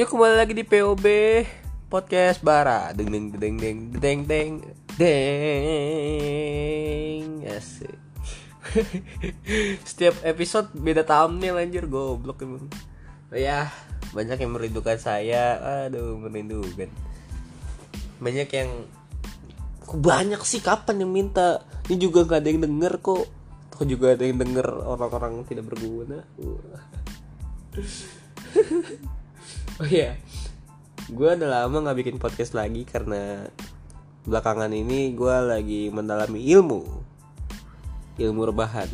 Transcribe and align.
Yuk 0.00 0.16
kembali 0.16 0.32
lagi 0.32 0.56
di 0.56 0.64
POB 0.64 1.04
Podcast 1.92 2.40
Bara. 2.40 2.88
Deng 2.96 3.12
deng 3.12 3.36
deng 3.36 3.60
deng 3.60 3.92
deng 4.00 4.24
deng 4.24 4.64
deng. 4.96 5.44
Asik. 7.44 8.00
Setiap 9.92 10.16
episode 10.24 10.72
beda 10.72 11.04
thumbnail 11.04 11.60
anjir. 11.60 11.84
Goblok 11.84 12.40
emang. 12.40 12.64
Oh, 13.28 13.36
Ya 13.36 13.68
banyak 14.16 14.40
yang 14.40 14.56
merindukan 14.56 14.96
saya. 14.96 15.60
Aduh 15.84 16.16
merindukan. 16.16 16.88
Banyak 18.24 18.48
yang 18.56 18.88
Kok 19.84 20.00
banyak 20.00 20.40
sih? 20.48 20.64
Kapan 20.64 21.04
yang 21.04 21.12
minta? 21.12 21.60
Ini 21.92 22.00
juga 22.00 22.24
gak 22.24 22.40
ada 22.40 22.48
yang 22.48 22.64
denger 22.64 23.04
kok. 23.04 23.28
Kok 23.76 23.84
juga 23.84 24.16
ada 24.16 24.24
yang 24.24 24.40
denger 24.40 24.64
orang-orang 24.64 25.44
tidak 25.44 25.68
berguna? 25.68 26.24
Wah. 26.40 26.88
oh 29.80 29.88
iya. 29.88 30.20
Gue 31.08 31.32
udah 31.32 31.64
lama 31.64 31.80
nggak 31.80 31.98
bikin 32.04 32.16
podcast 32.20 32.52
lagi 32.52 32.84
karena 32.84 33.48
belakangan 34.28 34.70
ini 34.70 35.16
gue 35.16 35.36
lagi 35.40 35.88
mendalami 35.88 36.44
ilmu. 36.52 36.84
Ilmu 38.20 38.40
rebahan. 38.52 38.86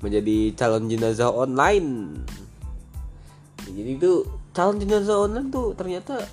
Menjadi 0.00 0.56
calon 0.56 0.88
jenazah 0.88 1.28
online. 1.28 2.24
Jadi 3.68 4.00
itu 4.00 4.24
calon 4.56 4.80
jenazah 4.80 5.20
online 5.20 5.52
tuh 5.52 5.76
ternyata 5.76 6.24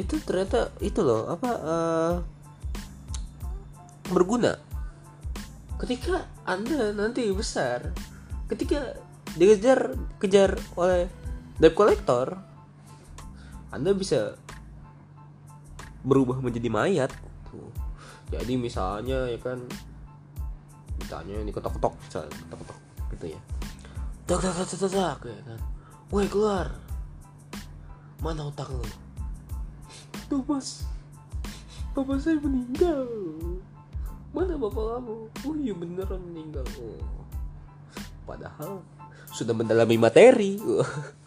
itu 0.00 0.16
ternyata 0.24 0.72
itu 0.80 1.04
loh 1.04 1.28
apa 1.28 1.50
uh, 1.60 2.14
berguna. 4.08 4.56
Ketika 5.76 6.24
anda 6.48 6.96
nanti 6.96 7.28
besar 7.28 7.92
ketika 8.48 8.96
dikejar 9.38 9.94
kejar 10.18 10.58
oleh 10.74 11.06
debt 11.60 11.76
collector 11.76 12.40
anda 13.70 13.94
bisa 13.94 14.34
berubah 16.02 16.40
menjadi 16.40 16.72
mayat. 16.72 17.12
Tuh. 17.50 17.70
jadi 18.30 18.54
misalnya 18.54 19.26
ya 19.26 19.38
kan 19.42 19.58
misalnya 20.96 21.34
ini 21.42 21.50
ketok 21.50 21.76
ketok 21.76 21.94
misalnya 21.98 22.30
ketok 22.30 22.58
ketok 22.64 22.78
gitu 23.14 23.26
ya. 23.36 23.40
Tak 24.26 24.38
tak 24.40 24.52
tak 24.54 24.66
tak 24.66 24.90
tak 24.90 25.18
ya 25.28 25.40
kan. 25.44 25.60
Woi 26.10 26.26
keluar. 26.26 26.72
Mana 28.24 28.48
utang 28.48 28.72
lo 28.74 29.10
tuh 30.30 30.46
mas 30.46 30.86
bapak 31.92 32.22
saya 32.22 32.38
meninggal. 32.38 33.02
Mana 34.30 34.54
bapak 34.54 34.78
kamu? 34.78 35.16
Oh 35.26 35.54
iya 35.58 35.74
beneran 35.74 36.22
meninggal. 36.30 36.62
Oh. 36.78 37.02
Padahal 38.22 38.86
sudah 39.34 39.50
mendalami 39.50 39.98
materi 39.98 40.54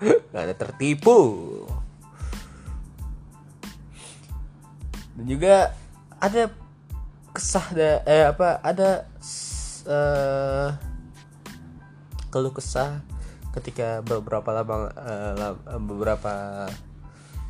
nggak 0.00 0.44
ada 0.50 0.54
tertipu. 0.56 1.18
Dan 5.14 5.24
juga 5.30 5.70
ada 6.18 6.50
kesah 7.34 7.66
da, 7.74 7.90
eh 8.06 8.26
apa 8.30 8.58
ada 8.62 9.06
uh, 9.86 10.70
keluh 12.30 12.54
kesah 12.54 13.02
ketika 13.54 14.02
beberapa 14.02 14.50
lama 14.50 14.90
uh, 14.90 15.54
beberapa 15.78 16.66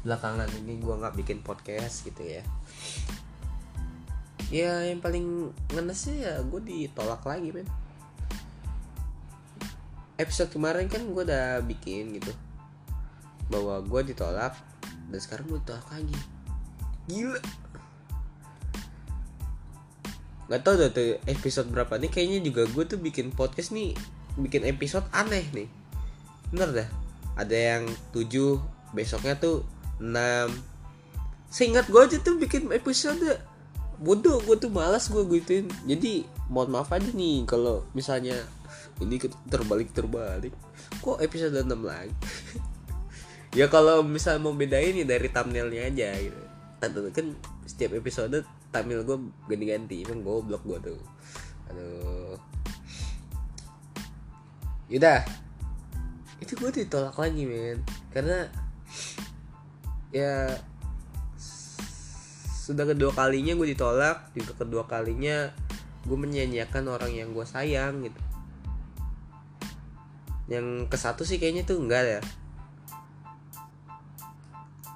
belakangan 0.05 0.49
ini 0.61 0.77
gue 0.85 0.95
nggak 1.01 1.17
bikin 1.17 1.41
podcast 1.41 2.05
gitu 2.05 2.21
ya. 2.21 2.45
Ya 4.53 4.85
yang 4.85 5.01
paling 5.01 5.57
ngenes 5.73 6.05
ya 6.13 6.45
gue 6.45 6.61
ditolak 6.61 7.25
lagi 7.25 7.49
men 7.49 7.84
episode 10.21 10.51
kemarin 10.55 10.87
kan 10.87 11.03
gue 11.03 11.23
udah 11.25 11.63
bikin 11.65 12.15
gitu. 12.19 12.33
Bahwa 13.51 13.83
gue 13.83 14.15
ditolak 14.15 14.55
dan 15.11 15.21
sekarang 15.21 15.51
gue 15.51 15.61
ditolak 15.63 15.87
lagi. 15.91 16.19
Gila. 17.11 17.41
Nggak 20.45 20.61
tau 20.61 20.75
tuh, 20.77 21.17
episode 21.25 21.69
berapa 21.73 21.97
nih. 21.97 22.11
Kayaknya 22.13 22.39
juga 22.45 22.63
gue 22.69 22.85
tuh 22.85 22.99
bikin 23.01 23.33
podcast 23.33 23.73
nih 23.73 23.97
bikin 24.39 24.67
episode 24.67 25.07
aneh 25.15 25.47
nih. 25.55 25.69
Bener 26.51 26.71
dah. 26.83 26.89
Ada 27.39 27.57
yang 27.79 27.85
7 28.15 28.95
besoknya 28.95 29.35
tuh 29.39 29.67
6 29.99 30.51
seingat 31.51 31.87
gue 31.87 32.01
aja 32.03 32.19
tuh 32.19 32.39
bikin 32.39 32.71
episode. 32.75 33.39
Bodoh 34.03 34.43
gue 34.43 34.57
tuh 34.59 34.71
malas 34.71 35.07
gue 35.07 35.23
gituin. 35.39 35.71
Jadi 35.87 36.27
mohon 36.51 36.75
maaf 36.75 36.91
aja 36.91 37.11
nih 37.15 37.47
kalau 37.47 37.87
misalnya 37.95 38.35
ini 39.03 39.19
terbalik 39.51 39.91
terbalik. 39.91 40.55
Kok 41.03 41.19
episode 41.19 41.57
6 41.57 41.71
lagi? 41.83 42.15
Ya 43.55 43.71
kalau 43.71 44.03
misal 44.03 44.43
mau 44.43 44.51
bedain 44.51 44.99
ya 44.99 45.07
dari 45.07 45.31
thumbnailnya 45.31 45.87
aja 45.87 46.11
gitu. 46.19 46.43
Kan 47.15 47.39
setiap 47.71 47.95
episode 47.95 48.43
thumbnail 48.75 49.07
gue 49.07 49.31
ganti-ganti 49.47 50.03
emang 50.03 50.27
goblok 50.27 50.67
gue 50.67 50.91
tuh. 50.91 51.01
Aduh. 51.71 52.35
Yaudah. 54.91 55.23
Itu 56.43 56.59
gue 56.59 56.83
ditolak 56.83 57.15
lagi 57.15 57.47
men. 57.47 57.79
Karena 58.11 58.51
ya 60.11 60.51
sudah 62.65 62.91
kedua 62.91 63.15
kalinya 63.15 63.55
gue 63.55 63.71
ditolak 63.71 64.35
juga 64.35 64.53
kedua 64.57 64.83
kalinya 64.91 65.55
gue 66.09 66.19
menyanyiakan 66.19 66.91
orang 66.91 67.13
yang 67.13 67.31
gue 67.37 67.45
sayang 67.45 68.03
gitu 68.03 68.24
yang 70.51 70.85
ke 70.89 70.97
satu 71.01 71.25
sih 71.25 71.41
kayaknya 71.41 71.65
tuh 71.65 71.81
enggak 71.81 72.05
ya. 72.05 72.21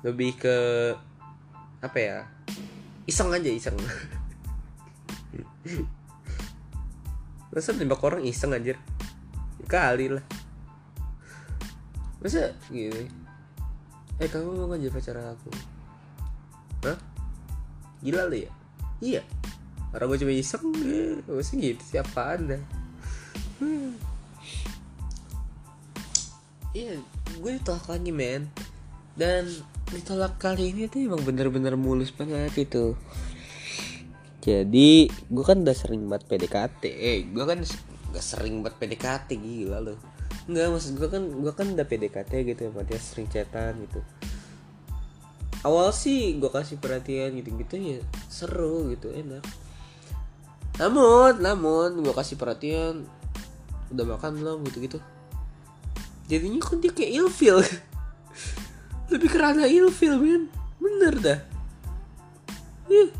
Lebih 0.05 0.37
ke 0.39 0.57
apa 1.81 1.99
ya? 1.99 2.27
Iseng 3.09 3.33
aja 3.33 3.49
iseng. 3.49 3.77
Masa 7.53 7.73
nembak 7.73 8.05
orang 8.05 8.23
iseng 8.29 8.53
anjir? 8.53 8.77
Kali 9.65 10.13
lah. 10.13 10.25
Masa 12.21 12.53
gini? 12.69 13.09
Eh 14.19 14.29
kamu 14.29 14.53
mau 14.59 14.69
ngajak 14.73 14.93
pacar 14.93 15.17
aku? 15.23 15.51
Hah? 16.85 16.99
gila 18.05 18.31
lu 18.31 18.39
ya? 18.47 18.51
Iya. 19.03 19.23
Orang 19.95 20.13
gue 20.13 20.21
cuma 20.21 20.35
iseng 20.37 20.69
ya 20.85 21.09
masa 21.33 21.57
gitu 21.57 21.81
siapa 21.81 22.37
anda 22.37 22.61
hmm 23.59 24.08
iya 26.77 26.97
gue 27.39 27.51
ditolak 27.61 27.87
lagi 27.89 28.11
men. 28.13 28.49
Dan 29.19 29.51
ditolak 29.91 30.39
kali 30.39 30.71
ini 30.71 30.87
tuh 30.87 31.03
emang 31.03 31.23
bener-bener 31.27 31.75
mulus 31.75 32.15
banget 32.15 32.55
itu. 32.55 32.95
Jadi 34.49 35.11
gue 35.11 35.45
kan 35.45 35.61
udah 35.61 35.77
sering 35.77 36.07
buat 36.07 36.25
PDKT 36.25 36.83
eh 36.89 37.27
gue 37.27 37.45
kan 37.45 37.61
gak 38.09 38.25
sering 38.25 38.65
buat 38.65 38.81
PDKT 38.81 39.37
gila 39.37 39.85
loh 39.85 39.99
Enggak 40.49 40.73
maksud 40.73 40.97
gue 40.97 41.09
kan 41.13 41.23
gue 41.29 41.53
kan 41.53 41.67
udah 41.77 41.85
PDKT 41.85 42.33
gitu 42.49 42.73
sama 42.73 42.81
dia 42.89 42.97
sering 42.97 43.29
chatan 43.29 43.85
gitu. 43.85 44.01
Awal 45.67 45.93
sih 45.93 46.41
gue 46.41 46.49
kasih 46.49 46.81
perhatian 46.81 47.37
gitu-gitu 47.37 47.77
ya 47.77 48.01
seru 48.33 48.89
gitu 48.89 49.13
enak. 49.13 49.45
Namun 50.81 51.45
namun 51.45 52.01
gue 52.01 52.15
kasih 52.17 52.41
perhatian 52.41 53.05
udah 53.93 54.05
makan 54.17 54.41
belum 54.41 54.59
gitu-gitu 54.73 55.05
jadinya 56.29 56.61
kan 56.61 56.79
dia 56.79 56.93
kayak 56.93 57.13
ilfil. 57.25 57.59
Lebih 59.13 59.29
kerana 59.33 59.65
ilfil 59.65 60.21
men. 60.21 60.53
Bener 60.79 61.15
dah. 61.17 61.41
Ih. 62.93 63.11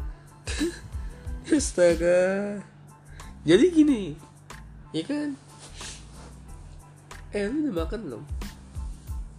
astaga. 1.57 2.61
Jadi 3.49 3.67
gini 3.73 4.03
ya 4.93 5.05
kan? 5.05 5.33
Eh 7.33 7.45
lu 7.49 7.69
udah 7.69 7.75
makan 7.85 8.01
belum? 8.05 8.23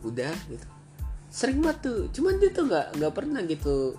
Udah 0.05 0.35
gitu. 0.49 0.67
Sering 1.29 1.61
banget 1.61 1.77
tuh. 1.85 2.01
Cuman 2.13 2.41
dia 2.41 2.49
tuh 2.49 2.65
nggak 2.65 2.87
nggak 2.97 3.13
pernah 3.13 3.41
gitu 3.45 3.93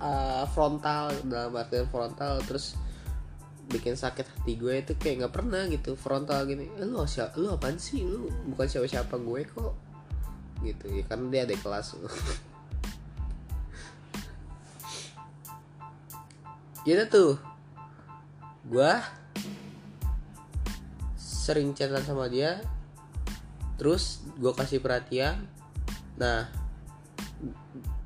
uh, 0.00 0.44
frontal 0.52 1.12
dalam 1.24 1.52
artian 1.56 1.88
frontal 1.88 2.40
terus 2.44 2.76
bikin 3.74 3.98
sakit 3.98 4.22
hati 4.22 4.54
gue 4.54 4.78
itu 4.78 4.94
kayak 4.94 5.26
nggak 5.26 5.34
pernah 5.34 5.66
gitu 5.66 5.98
frontal 5.98 6.46
gini. 6.46 6.70
Eh, 6.78 6.86
lu 6.86 7.02
siapa 7.10 7.34
lu 7.34 7.50
apaan 7.50 7.74
sih? 7.74 8.06
Lu 8.06 8.30
bukan 8.54 8.70
siapa 8.70 8.86
siapa 8.86 9.18
gue 9.18 9.42
kok. 9.42 9.74
Gitu 10.62 10.84
ya 10.94 11.02
kan 11.10 11.26
dia 11.34 11.42
ada 11.42 11.58
kelas. 11.58 11.98
Jadi 16.86 17.04
tuh. 17.14 17.34
Gue 18.64 18.94
sering 21.18 21.76
chatan 21.76 22.00
sama 22.06 22.30
dia 22.30 22.62
terus 23.74 24.22
gue 24.38 24.54
kasih 24.54 24.78
perhatian. 24.78 25.42
Nah 26.16 26.46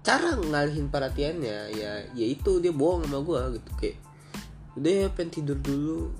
cara 0.08 0.40
ngalihin 0.40 0.88
perhatiannya 0.88 1.58
ya 1.76 1.92
yaitu 2.16 2.64
dia 2.64 2.72
bohong 2.72 3.04
sama 3.04 3.20
gue 3.20 3.60
gitu 3.60 3.70
kayak 3.76 4.07
udah 4.78 4.92
ya 5.04 5.08
pengen 5.10 5.30
tidur 5.42 5.58
dulu. 5.58 6.14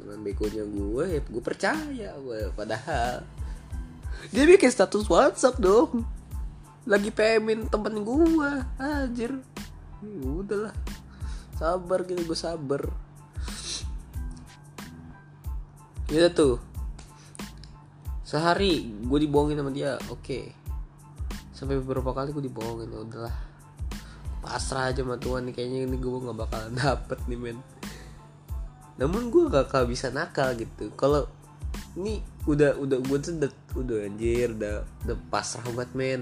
Dengan 0.00 0.18
begonya 0.24 0.64
gue 0.64 1.04
ya 1.16 1.20
gue 1.20 1.42
percaya 1.44 2.08
gue 2.16 2.40
padahal 2.56 3.26
dia 4.32 4.42
bikin 4.48 4.70
status 4.72 5.06
WhatsApp 5.06 5.60
dong. 5.60 6.02
Lagi 6.86 7.10
pemin 7.10 7.66
temen 7.66 8.02
gua 8.06 8.62
anjir. 8.78 9.34
Ya 10.02 10.26
udahlah. 10.26 10.74
Sabar 11.58 12.06
gitu 12.06 12.22
gue 12.22 12.38
sabar. 12.38 12.82
Gitu 16.06 16.28
tuh. 16.30 16.56
Sehari 18.26 18.86
gue 19.02 19.18
dibohongin 19.22 19.58
sama 19.58 19.70
dia 19.74 19.98
oke. 20.10 20.22
Okay. 20.22 20.44
sampai 21.56 21.80
beberapa 21.80 22.12
kali 22.12 22.36
gue 22.36 22.52
dibohongin 22.52 22.92
ya 22.92 23.00
udahlah 23.00 23.36
pasrah 24.46 24.94
aja 24.94 25.02
sama 25.02 25.18
Tuhan 25.18 25.50
nih 25.50 25.54
kayaknya 25.58 25.80
ini 25.90 25.96
gue 25.98 26.22
nggak 26.22 26.38
bakalan 26.38 26.72
dapet 26.86 27.18
nih 27.26 27.38
men. 27.38 27.58
Namun 28.96 29.28
gue 29.28 29.52
gak, 29.52 29.68
gak 29.68 29.90
bisa 29.90 30.08
nakal 30.08 30.56
gitu. 30.56 30.88
Kalau 30.94 31.26
ini 31.98 32.22
udah 32.46 32.78
udah 32.78 33.02
gue 33.02 33.18
tuh 33.18 33.34
udah, 33.36 33.52
udah 33.76 33.98
anjir 34.06 34.54
udah 34.54 34.74
udah 35.04 35.16
pasrah 35.28 35.66
banget 35.74 35.90
men. 35.98 36.20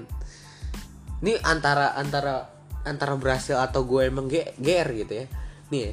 Ini 1.21 1.38
antara 1.44 1.93
antara 1.94 2.49
antara 2.88 3.15
berhasil 3.21 3.61
atau 3.61 3.85
gue 3.85 4.09
emang 4.09 4.27
GR 4.32 4.88
gitu 4.97 5.12
ya. 5.12 5.27
Nih 5.70 5.81
ya, 5.88 5.93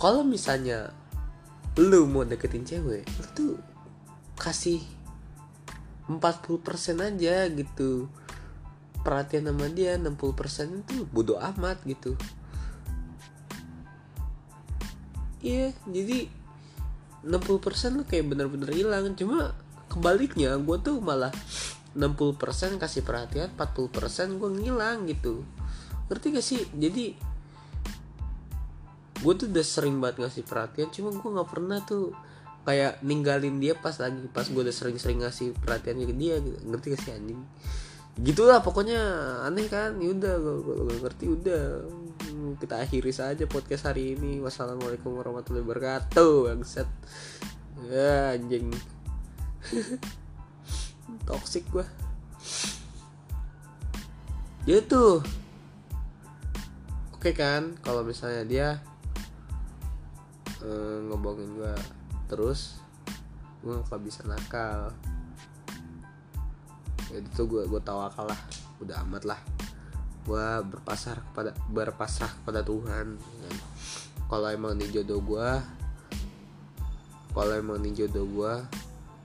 kalau 0.00 0.24
misalnya 0.24 0.90
lu 1.74 2.06
mau 2.06 2.22
deketin 2.22 2.62
cewek 2.62 3.02
lu 3.02 3.26
tuh 3.34 3.54
kasih 4.38 4.78
40% 6.06 6.60
aja 7.00 7.48
gitu 7.50 8.06
perhatian 9.04 9.44
sama 9.52 9.68
dia 9.68 10.00
60% 10.00 10.80
itu 10.80 11.04
bodoh 11.12 11.36
amat 11.36 11.84
gitu. 11.84 12.16
Iya 15.44 15.68
yeah, 15.68 15.70
jadi 15.84 16.18
60% 17.24 18.00
lu 18.00 18.02
kayak 18.08 18.24
bener-bener 18.32 18.72
hilang. 18.72 19.12
Cuma 19.12 19.52
kebaliknya 19.92 20.56
gue 20.56 20.76
tuh 20.80 21.04
malah 21.04 21.30
60% 21.92 22.80
kasih 22.80 23.04
perhatian 23.04 23.52
40% 23.52 24.40
gue 24.40 24.50
ngilang 24.64 25.04
gitu. 25.04 25.44
Ngerti 26.08 26.26
gak 26.32 26.44
sih? 26.44 26.64
Jadi 26.72 27.14
gue 29.20 29.32
tuh 29.36 29.48
udah 29.48 29.64
sering 29.64 30.00
banget 30.04 30.20
ngasih 30.20 30.44
perhatian 30.44 30.92
cuma 30.92 31.08
gue 31.16 31.30
nggak 31.32 31.48
pernah 31.48 31.80
tuh 31.80 32.12
kayak 32.68 33.00
ninggalin 33.00 33.56
dia 33.56 33.72
pas 33.72 33.96
lagi 33.96 34.20
pas 34.28 34.44
gue 34.44 34.60
udah 34.60 34.74
sering-sering 34.74 35.24
ngasih 35.24 35.56
perhatian 35.64 35.96
ke 36.04 36.12
dia 36.16 36.40
gitu. 36.40 36.56
Ngerti 36.64 36.86
gak 36.92 37.00
sih 37.04 37.12
anjing 37.12 37.40
gitulah 38.20 38.62
pokoknya 38.62 39.00
aneh 39.46 39.66
kan? 39.66 39.98
Yaudah 39.98 40.34
gue, 40.38 40.98
ngerti 41.02 41.24
udah. 41.30 41.64
Kita 42.60 42.78
akhiri 42.82 43.10
saja 43.10 43.44
podcast 43.50 43.90
hari 43.90 44.14
ini. 44.14 44.38
Wassalamualaikum 44.38 45.14
warahmatullahi 45.18 45.66
wabarakatuh 45.66 46.52
bangsat. 46.52 46.88
Ya 47.90 48.38
anjing. 48.38 48.70
Toxic 51.28 51.64
gue 51.72 51.86
dia 54.64 54.80
tuh 54.80 55.20
oke 57.12 57.30
kan 57.36 57.76
kalau 57.84 58.00
misalnya 58.00 58.42
dia 58.48 58.68
uh, 60.64 60.98
ngebohongin 61.04 61.52
gue 61.52 61.74
terus 62.32 62.80
gue 63.60 63.76
gak 63.84 64.00
bisa 64.00 64.24
nakal 64.24 64.88
itu 67.14 67.42
gue 67.46 67.62
gue 67.70 67.80
tawakal 67.82 68.26
lah. 68.26 68.40
Udah 68.82 69.02
amat 69.06 69.22
lah. 69.24 69.40
Gue 70.24 70.46
berpasrah 70.66 71.20
kepada 71.30 71.50
berpasrah 71.70 72.32
kepada 72.42 72.66
Tuhan. 72.66 73.20
Kalau 74.26 74.48
emang 74.50 74.74
ini 74.80 74.88
jodoh 74.90 75.20
gue 75.20 75.50
kalau 77.34 77.50
emang 77.58 77.82
ini 77.82 77.90
jodoh 77.94 78.24
gue 78.26 78.54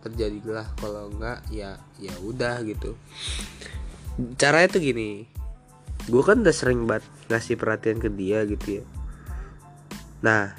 terjadilah. 0.05 0.65
Kalau 0.77 1.13
enggak 1.13 1.45
ya 1.53 1.77
ya 2.01 2.13
udah 2.25 2.61
gitu. 2.65 2.97
Caranya 4.35 4.75
tuh 4.75 4.81
gini. 4.81 5.29
Gue 6.09 6.21
kan 6.25 6.41
udah 6.41 6.55
sering 6.55 6.89
banget 6.89 7.05
ngasih 7.29 7.55
perhatian 7.55 8.01
ke 8.01 8.09
dia 8.09 8.41
gitu 8.49 8.81
ya. 8.81 8.85
Nah 10.25 10.51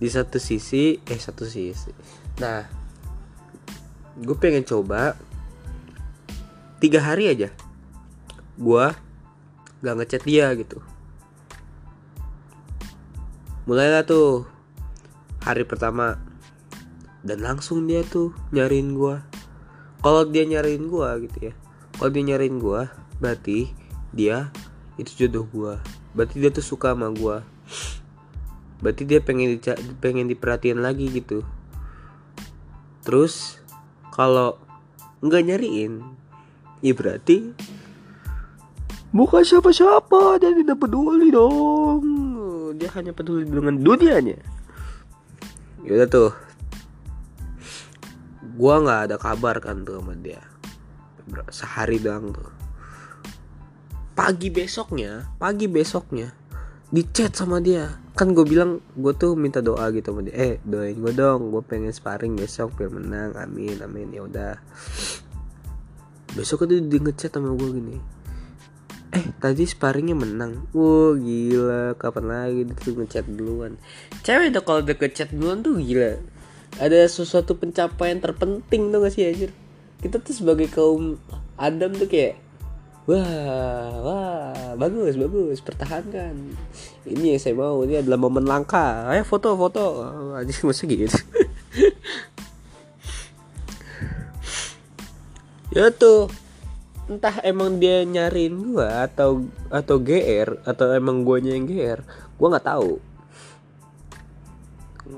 di 0.00 0.08
satu 0.10 0.40
sisi 0.40 0.98
eh 1.04 1.20
satu 1.20 1.44
sisi. 1.44 1.92
Nah 2.40 2.64
gue 4.14 4.36
pengen 4.40 4.64
coba 4.64 5.14
tiga 6.84 7.00
hari 7.00 7.32
aja 7.32 7.48
gue 8.60 8.86
gak 9.80 9.96
ngechat 9.96 10.20
dia 10.28 10.52
gitu. 10.52 10.84
Mulailah 13.64 14.04
tuh 14.04 14.44
hari 15.40 15.64
pertama 15.64 16.20
dan 17.24 17.40
langsung 17.40 17.88
dia 17.88 18.04
tuh 18.04 18.36
nyariin 18.52 18.92
gue 18.92 19.16
kalau 20.04 20.28
dia 20.28 20.44
nyariin 20.44 20.92
gue 20.92 21.08
gitu 21.24 21.38
ya 21.48 21.54
kalau 21.96 22.12
dia 22.12 22.24
nyariin 22.28 22.60
gue 22.60 22.80
berarti 23.16 23.72
dia 24.12 24.52
itu 25.00 25.24
jodoh 25.24 25.48
gue 25.48 25.80
berarti 26.12 26.36
dia 26.36 26.52
tuh 26.52 26.60
suka 26.60 26.92
sama 26.92 27.08
gue 27.16 27.40
berarti 28.84 29.08
dia 29.08 29.24
pengen 29.24 29.56
dica 29.56 29.72
pengen 30.04 30.28
diperhatiin 30.28 30.84
lagi 30.84 31.08
gitu. 31.08 31.40
Terus 33.00 33.56
kalau 34.12 34.60
nggak 35.24 35.48
nyariin 35.48 36.23
ya 36.84 36.92
berarti 36.92 37.56
bukan 39.16 39.40
siapa-siapa. 39.40 40.36
Dan 40.36 40.60
tidak 40.60 40.76
peduli 40.84 41.32
dong. 41.32 42.04
Dia 42.76 42.92
hanya 43.00 43.16
peduli 43.16 43.48
dengan 43.48 43.80
dunianya. 43.80 44.36
Yaudah 45.88 46.08
tuh. 46.12 46.32
Gua 48.54 48.84
nggak 48.84 49.00
ada 49.08 49.16
kabar 49.16 49.56
kan 49.64 49.82
tuh 49.88 50.04
sama 50.04 50.12
dia. 50.20 50.44
Sehari 51.48 51.96
doang 51.96 52.36
tuh. 52.36 52.52
Pagi 54.14 54.46
besoknya 54.46 55.26
pagi 55.42 55.66
besoknya 55.66 56.30
di 56.86 57.02
chat 57.10 57.34
sama 57.34 57.58
dia. 57.58 57.98
Kan 58.14 58.30
gue 58.30 58.46
bilang 58.46 58.78
gue 58.94 59.10
tuh 59.18 59.34
minta 59.34 59.58
doa 59.58 59.90
gitu 59.90 60.14
sama 60.14 60.22
dia. 60.22 60.34
Eh 60.38 60.54
doain 60.62 60.94
gue 60.94 61.10
dong. 61.10 61.50
Gue 61.50 61.66
pengen 61.66 61.90
sparring 61.90 62.38
besok 62.38 62.78
biar 62.78 62.94
menang. 62.94 63.34
Amin 63.34 63.82
amin. 63.82 64.14
Ya 64.14 64.22
udah 64.22 64.52
besok 66.34 66.66
itu 66.66 66.82
dia 66.82 67.00
ngechat 67.00 67.30
sama 67.30 67.54
gue 67.54 67.70
gini. 67.78 67.96
Eh 69.14 69.24
tadi 69.38 69.62
sparringnya 69.62 70.18
menang. 70.18 70.66
Wow 70.74 71.14
gila. 71.14 71.94
Kapan 71.94 72.24
lagi 72.26 72.60
dia 72.66 72.90
ngechat 72.90 73.24
duluan? 73.30 73.78
Cewek 74.26 74.50
tuh 74.50 74.62
kalau 74.66 74.82
udah 74.82 74.96
ngechat 74.98 75.30
duluan 75.30 75.62
tuh 75.62 75.78
gila. 75.78 76.18
Ada 76.82 77.06
sesuatu 77.06 77.54
pencapaian 77.54 78.18
terpenting 78.18 78.90
tuh 78.90 78.98
gak 78.98 79.14
sih 79.14 79.30
anjir? 79.30 79.50
Kita 80.02 80.18
tuh 80.18 80.34
sebagai 80.34 80.66
kaum 80.66 81.22
Adam 81.54 81.94
tuh 81.94 82.10
kayak 82.10 82.42
wah 83.06 83.94
wah 84.02 84.74
bagus 84.74 85.14
bagus 85.14 85.62
pertahankan. 85.62 86.34
Ini 87.06 87.38
yang 87.38 87.40
saya 87.40 87.54
mau 87.54 87.78
ini 87.86 88.02
adalah 88.02 88.18
momen 88.18 88.42
langka. 88.42 89.06
Ayo 89.14 89.22
foto 89.22 89.54
foto. 89.54 90.10
Aja 90.34 90.50
masa 90.66 90.82
gitu 90.90 91.06
ya 95.74 95.90
tuh 95.90 96.30
entah 97.10 97.42
emang 97.44 97.76
dia 97.76 98.06
nyariin 98.06 98.72
gua 98.72 99.04
atau 99.04 99.44
atau 99.68 99.96
GR 100.00 100.64
atau 100.64 100.86
emang 100.96 101.26
guanya 101.26 101.52
yang 101.52 101.68
GR 101.68 102.00
gua 102.40 102.56
nggak 102.56 102.68
tahu. 102.70 102.92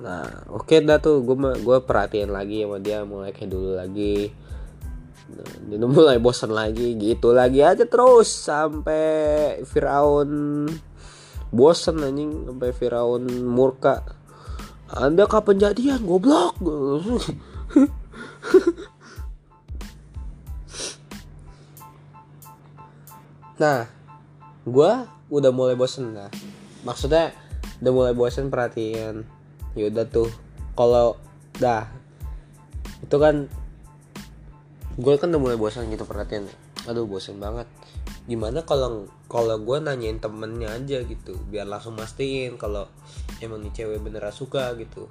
Nah 0.02 0.26
oke 0.50 0.66
okay 0.66 0.82
dah 0.82 0.98
tuh 0.98 1.22
gua 1.22 1.54
gua 1.60 1.78
perhatiin 1.84 2.32
lagi 2.32 2.66
sama 2.66 2.82
dia 2.82 3.06
mulai 3.06 3.30
kayak 3.30 3.52
dulu 3.52 3.78
lagi. 3.78 4.32
Nah, 5.26 5.50
dia 5.66 5.82
mulai 5.82 6.22
bosan 6.22 6.54
lagi 6.54 6.94
gitu 6.98 7.34
lagi 7.34 7.58
aja 7.58 7.82
terus 7.82 8.30
sampai 8.30 9.58
Firaun 9.66 10.70
bosan 11.50 12.02
anjing 12.02 12.50
sampai 12.50 12.70
Firaun 12.74 13.26
murka. 13.46 14.02
Anda 14.86 15.26
kapan 15.26 15.58
jadian 15.58 16.06
goblok 16.06 16.62
nah 23.56 23.88
gue 24.66 24.92
udah 25.30 25.50
mulai 25.54 25.78
bosen 25.78 26.14
lah. 26.14 26.30
Maksudnya 26.82 27.30
udah 27.82 27.92
mulai 27.92 28.14
bosen 28.18 28.50
perhatian 28.50 29.22
yaudah 29.78 30.06
tuh 30.10 30.30
kalau 30.74 31.14
dah. 31.58 31.86
Itu 33.02 33.16
kan 33.22 33.46
gue 34.96 35.14
kan 35.20 35.28
udah 35.30 35.42
mulai 35.42 35.58
bosan 35.60 35.86
gitu 35.92 36.02
perhatian 36.02 36.50
aduh 36.86 37.06
bosen 37.06 37.38
banget. 37.38 37.70
Gimana 38.26 38.66
kalau 38.66 39.06
kalau 39.30 39.58
gue 39.62 39.78
nanyain 39.78 40.18
temennya 40.18 40.74
aja 40.74 41.02
gitu 41.06 41.38
biar 41.46 41.66
langsung 41.66 41.94
mastiin 41.94 42.58
kalau 42.58 42.90
emang 43.38 43.62
nih 43.62 43.70
cewek 43.70 44.02
beneran 44.02 44.34
suka 44.34 44.74
gitu. 44.78 45.06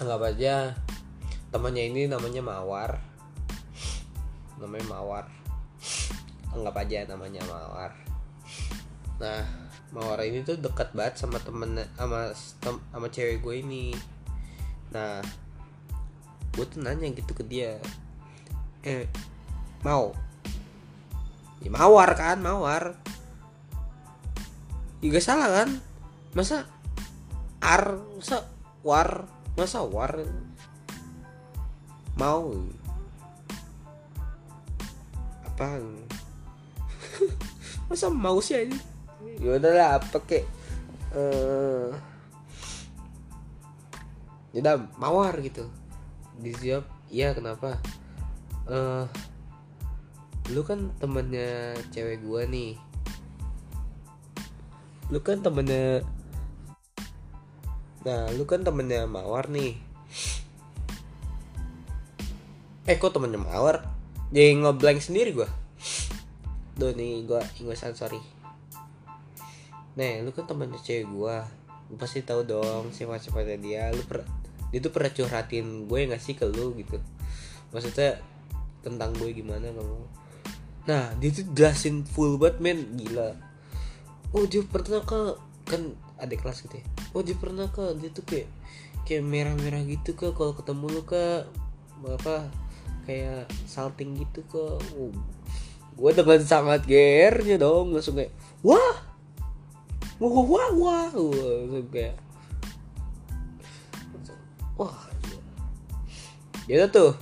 Anggap 0.00 0.20
aja 0.32 0.72
temannya 1.52 1.92
ini 1.92 2.08
namanya 2.08 2.40
mawar. 2.40 3.00
Namanya 4.56 4.86
mawar 4.88 5.43
anggap 6.54 6.74
aja 6.86 7.10
namanya 7.10 7.42
Mawar. 7.44 7.92
Nah 9.18 9.42
Mawar 9.94 10.26
ini 10.26 10.42
tuh 10.42 10.58
dekat 10.58 10.90
banget 10.94 11.22
sama 11.22 11.38
temen 11.42 11.78
sama 11.98 12.34
sama 12.62 13.06
cewek 13.10 13.42
gue 13.42 13.54
ini. 13.62 13.86
Nah 14.94 15.22
gue 16.54 16.66
tuh 16.70 16.78
nanya 16.82 17.10
gitu 17.10 17.34
ke 17.34 17.42
dia 17.42 17.82
eh 18.84 19.08
mau? 19.80 20.12
Ya 21.64 21.72
mawar 21.72 22.12
kan 22.12 22.38
mawar. 22.44 23.00
Juga 25.00 25.18
salah 25.24 25.48
kan? 25.48 25.80
Masa 26.36 26.68
ar 27.64 27.96
masa 28.20 28.44
war 28.84 29.24
masa 29.56 29.80
war? 29.80 30.20
Mau. 32.20 32.52
Apa 35.48 35.80
masa 37.88 38.08
mau 38.08 38.40
sih 38.40 38.68
ini 38.68 38.94
ya 39.40 39.58
udahlah 39.58 39.98
apa 39.98 40.18
kek? 40.22 40.44
Eh 41.14 41.90
ya 44.54 44.58
udah 44.62 44.76
mawar 45.00 45.34
gitu. 45.42 45.66
Dijawab 46.38 46.86
iya 47.10 47.34
kenapa? 47.34 47.78
Eh 48.70 49.04
lu 50.52 50.60
kan 50.62 50.92
temennya 51.00 51.74
cewek 51.90 52.22
gua 52.22 52.46
nih. 52.46 52.78
Lu 55.10 55.18
kan 55.24 55.40
temennya 55.42 56.04
nah 58.04 58.28
lu 58.36 58.44
kan 58.44 58.62
temennya 58.62 59.08
mawar 59.08 59.48
nih. 59.48 59.80
Eh 62.84 62.96
kok 63.00 63.16
temennya 63.16 63.40
mawar? 63.40 63.80
Jadi 64.28 64.60
ngeblank 64.60 65.00
sendiri 65.00 65.32
gua 65.32 65.63
Duh 66.74 66.90
nih 66.90 67.22
gua 67.26 67.42
ingusan 67.62 67.94
sorry 67.94 68.18
Nih. 69.94 70.26
Lu 70.26 70.34
kan 70.34 70.44
temennya 70.46 70.78
cewek 70.82 71.06
gua. 71.10 71.46
Lu 71.90 71.94
pasti 71.94 72.26
tahu 72.26 72.42
dong 72.42 72.90
sifat-sifatnya 72.90 73.58
dia. 73.62 73.84
Lu 73.94 74.02
per 74.02 74.26
dia 74.74 74.82
tuh 74.82 74.90
pernah 74.90 75.14
curhatin 75.14 75.86
gue 75.86 76.00
gak 76.10 76.18
sih 76.18 76.34
ke 76.34 76.50
lu 76.50 76.74
gitu? 76.74 76.98
Maksudnya 77.70 78.18
tentang 78.82 79.14
gue 79.14 79.30
gimana 79.30 79.70
kamu 79.70 80.02
Nah 80.90 81.14
dia 81.22 81.30
tuh 81.30 81.46
jelasin 81.54 82.02
full 82.02 82.42
banget 82.42 82.58
men. 82.58 82.78
Gila. 82.98 83.38
Oh 84.34 84.50
dia 84.50 84.66
pernah 84.66 85.06
ke 85.06 85.38
Kan 85.70 85.94
adik 86.18 86.42
kelas 86.42 86.66
gitu 86.66 86.82
ya? 86.82 86.84
Oh 87.14 87.22
dia 87.22 87.38
pernah 87.38 87.70
ke 87.70 87.94
Dia 88.02 88.10
tuh 88.10 88.26
kayak 88.26 88.50
Kayak 89.06 89.24
merah-merah 89.30 89.86
gitu 89.86 90.18
ke 90.18 90.34
Kalau 90.34 90.58
ketemu 90.58 90.90
lu 90.90 91.02
ke 91.06 91.46
Apa 92.02 92.50
Kayak 93.06 93.46
salting 93.70 94.18
gitu 94.18 94.42
ke. 94.50 94.64
Oh, 94.98 95.12
gue 95.94 96.10
dengan 96.10 96.40
sangat 96.42 96.82
gernya 96.90 97.56
dong 97.56 97.94
langsung 97.94 98.18
kayak 98.18 98.34
wah 98.66 98.98
wah 100.18 100.30
wah 100.30 100.44
wah 100.46 100.68
wah. 100.74 101.06
Langsung 101.12 101.88
kayak 101.90 102.16
wah. 104.74 104.96
Ya 106.66 106.88
tuh. 106.88 107.14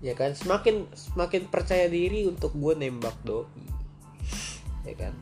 Ya 0.00 0.16
kan 0.16 0.32
semakin 0.32 0.88
semakin 0.96 1.50
percaya 1.52 1.90
diri 1.90 2.24
untuk 2.24 2.56
gue 2.56 2.72
nembak 2.72 3.16
doi. 3.26 3.44
Ya 4.88 4.96
kan? 4.96 5.12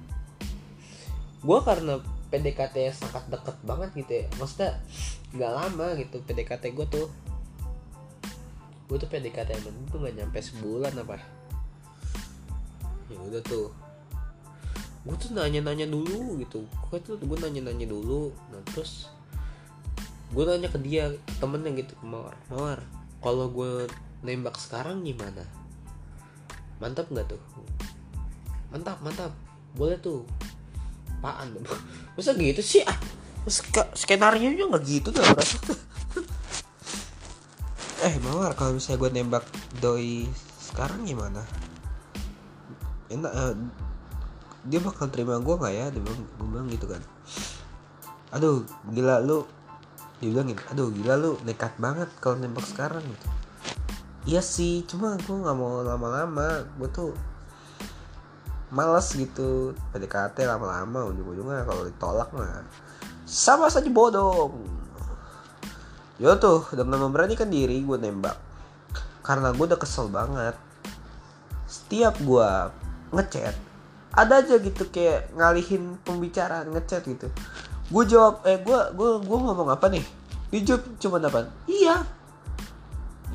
Gue 1.42 1.58
karena 1.66 1.98
PDKT 2.28 2.92
sangat 2.92 3.24
deket 3.32 3.56
banget 3.64 3.88
gitu 3.96 4.12
ya 4.12 4.24
maksudnya 4.36 4.70
nggak 5.32 5.52
lama 5.52 5.86
gitu 5.96 6.20
PDKT 6.24 6.76
gue 6.76 6.86
tuh 6.88 7.06
gue 8.88 8.96
tuh 9.00 9.08
PDKT 9.08 9.48
yang 9.56 9.88
tuh 9.88 9.98
nggak 10.00 10.14
nyampe 10.16 10.38
sebulan 10.40 10.92
apa 10.96 11.16
ya 13.08 13.18
udah 13.18 13.42
tuh. 13.44 13.68
Gue 15.04 15.16
tuh 15.16 15.30
nanya-nanya 15.32 15.88
dulu 15.88 16.36
gitu. 16.40 16.64
Gue 16.88 16.98
tuh 17.00 17.16
gue 17.18 17.38
nanya-nanya 17.40 17.88
dulu. 17.88 18.32
Nah 18.52 18.60
terus 18.72 19.08
gue 20.28 20.44
nanya 20.44 20.68
ke 20.68 20.78
dia 20.80 21.12
temennya 21.40 21.72
gitu 21.80 21.96
mawar. 22.04 22.36
Mawar 22.52 22.80
kalau 23.24 23.48
gue 23.50 23.88
nembak 24.22 24.60
sekarang 24.60 25.02
gimana? 25.02 25.42
Mantap 26.78 27.08
nggak 27.08 27.32
tuh? 27.32 27.42
Mantap 28.70 29.00
mantap. 29.00 29.32
Boleh 29.74 29.98
tuh. 29.98 30.28
Apaan? 31.18 31.56
Masa 32.14 32.36
gitu 32.36 32.62
sih? 32.62 32.84
Ah 32.86 32.94
skenario 33.96 34.52
nya 34.52 34.68
nggak 34.68 34.84
gitu 34.84 35.08
tuh 35.10 35.24
berasa 35.24 35.56
eh 38.06 38.14
mawar 38.22 38.54
kalau 38.54 38.76
misalnya 38.76 39.00
gue 39.00 39.10
nembak 39.10 39.44
doi 39.82 40.28
sekarang 40.60 41.08
gimana 41.08 41.42
enak 43.08 43.32
uh, 43.32 43.54
dia 44.68 44.80
bakal 44.84 45.08
terima 45.08 45.40
gue 45.40 45.54
nggak 45.56 45.74
ya? 45.74 45.86
Dia 45.92 46.00
bilang 46.02 46.22
gue 46.24 46.48
bilang 46.48 46.66
gitu 46.68 46.86
kan. 46.88 47.02
Aduh 48.36 48.64
gila 48.92 49.24
lu. 49.24 49.44
Dia 50.20 50.28
bilang 50.34 50.46
gitu 50.52 50.62
aduh 50.68 50.88
gila 50.92 51.14
lu 51.16 51.30
nekat 51.48 51.72
banget 51.80 52.10
kalau 52.20 52.36
nembak 52.36 52.66
sekarang. 52.68 53.04
Gitu. 53.04 53.26
Iya 54.28 54.42
sih 54.44 54.84
cuma 54.84 55.16
gue 55.16 55.36
nggak 55.36 55.56
mau 55.56 55.80
lama-lama. 55.80 56.68
Gue 56.76 56.88
tuh 56.92 57.10
malas 58.68 59.14
gitu. 59.16 59.72
PDKT 59.96 60.44
lama-lama 60.44 61.08
ujung-ujungnya 61.08 61.64
kalau 61.64 61.82
ditolak 61.88 62.28
mah 62.36 62.66
sama 63.28 63.68
saja 63.68 63.92
bodoh 63.92 64.56
Yo 66.18 66.34
tuh 66.42 66.66
dengan 66.74 67.06
memberanikan 67.06 67.46
diri 67.46 67.78
gue 67.86 67.94
nembak. 67.94 68.34
Karena 69.22 69.54
gue 69.54 69.64
udah 69.70 69.78
kesel 69.78 70.10
banget. 70.10 70.58
Setiap 71.70 72.18
gue 72.18 72.50
ngechat. 73.12 73.56
Ada 74.12 74.42
aja 74.42 74.56
gitu 74.58 74.88
kayak 74.88 75.32
ngalihin 75.36 76.00
pembicaraan 76.02 76.72
ngechat 76.72 77.04
gitu. 77.06 77.28
Gue 77.88 78.04
jawab 78.08 78.44
eh 78.44 78.60
gue 78.60 78.80
gue 78.96 79.10
gue 79.24 79.38
ngomong 79.38 79.68
apa 79.68 79.86
nih? 79.92 80.04
Dia 80.52 80.60
jawab 80.64 80.82
cuma 80.98 81.16
apa? 81.20 81.48
Iya. 81.68 82.04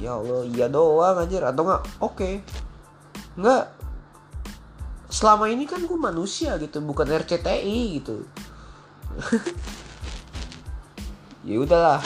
Ya 0.01 0.17
allah 0.17 0.43
iya 0.49 0.65
doang 0.67 1.21
anjir. 1.21 1.41
Atau 1.45 1.63
enggak 1.65 1.81
oke. 2.01 2.15
Okay. 2.17 2.33
enggak 3.33 3.73
selama 5.09 5.49
ini 5.49 5.69
kan 5.69 5.81
gue 5.85 5.97
manusia 5.97 6.57
gitu 6.57 6.81
bukan 6.81 7.09
RCTI 7.09 7.79
gitu. 8.01 8.25
Ya 11.43 11.59
udahlah. 11.59 11.99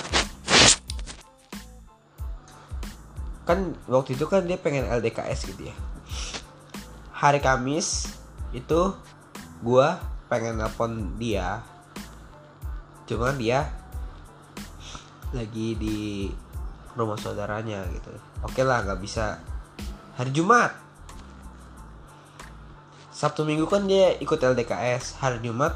Kan 3.46 3.78
waktu 3.86 4.18
itu 4.18 4.26
kan 4.26 4.50
dia 4.50 4.58
pengen 4.58 4.90
LDKS 4.90 5.54
gitu 5.54 5.70
ya 5.70 5.78
hari 7.18 7.42
Kamis 7.42 8.14
itu 8.54 8.94
gue 9.66 9.88
pengen 10.30 10.62
nelpon 10.62 11.18
dia. 11.18 11.66
Cuman 13.10 13.42
dia 13.42 13.66
lagi 15.34 15.74
di 15.74 16.30
rumah 16.94 17.18
saudaranya 17.18 17.82
gitu. 17.90 18.14
Oke 18.46 18.62
lah 18.62 18.86
nggak 18.86 19.02
bisa. 19.02 19.42
Hari 20.14 20.30
Jumat. 20.30 20.78
Sabtu 23.10 23.42
Minggu 23.50 23.66
kan 23.66 23.90
dia 23.90 24.14
ikut 24.22 24.38
LDKS 24.38 25.18
hari 25.18 25.42
Jumat 25.42 25.74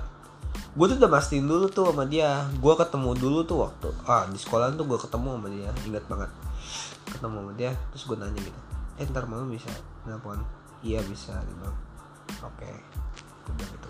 gue 0.72 0.88
tuh 0.88 1.04
udah 1.04 1.12
mastiin 1.12 1.50
dulu 1.50 1.74
tuh 1.74 1.90
sama 1.90 2.06
dia. 2.06 2.46
Gue 2.62 2.78
ketemu 2.78 3.18
dulu 3.18 3.40
tuh 3.50 3.66
waktu 3.66 3.90
ah 4.06 4.30
di 4.30 4.38
sekolah 4.38 4.78
tuh 4.78 4.86
gue 4.86 5.00
ketemu 5.02 5.42
sama 5.42 5.48
dia. 5.50 5.70
Ingat 5.90 6.06
banget. 6.06 6.30
Ketemu 7.10 7.36
sama 7.42 7.52
dia 7.58 7.74
terus 7.90 8.04
gue 8.06 8.18
nanya 8.22 8.40
gitu. 8.46 8.60
Eh 9.02 9.10
ntar 9.10 9.26
malam 9.26 9.50
bisa 9.50 9.74
nelpon 10.06 10.61
iya 10.82 10.98
bisa 11.06 11.38
bilang 11.46 11.78
oke. 12.42 12.58
Okay. 12.58 12.74
gitu 13.52 13.90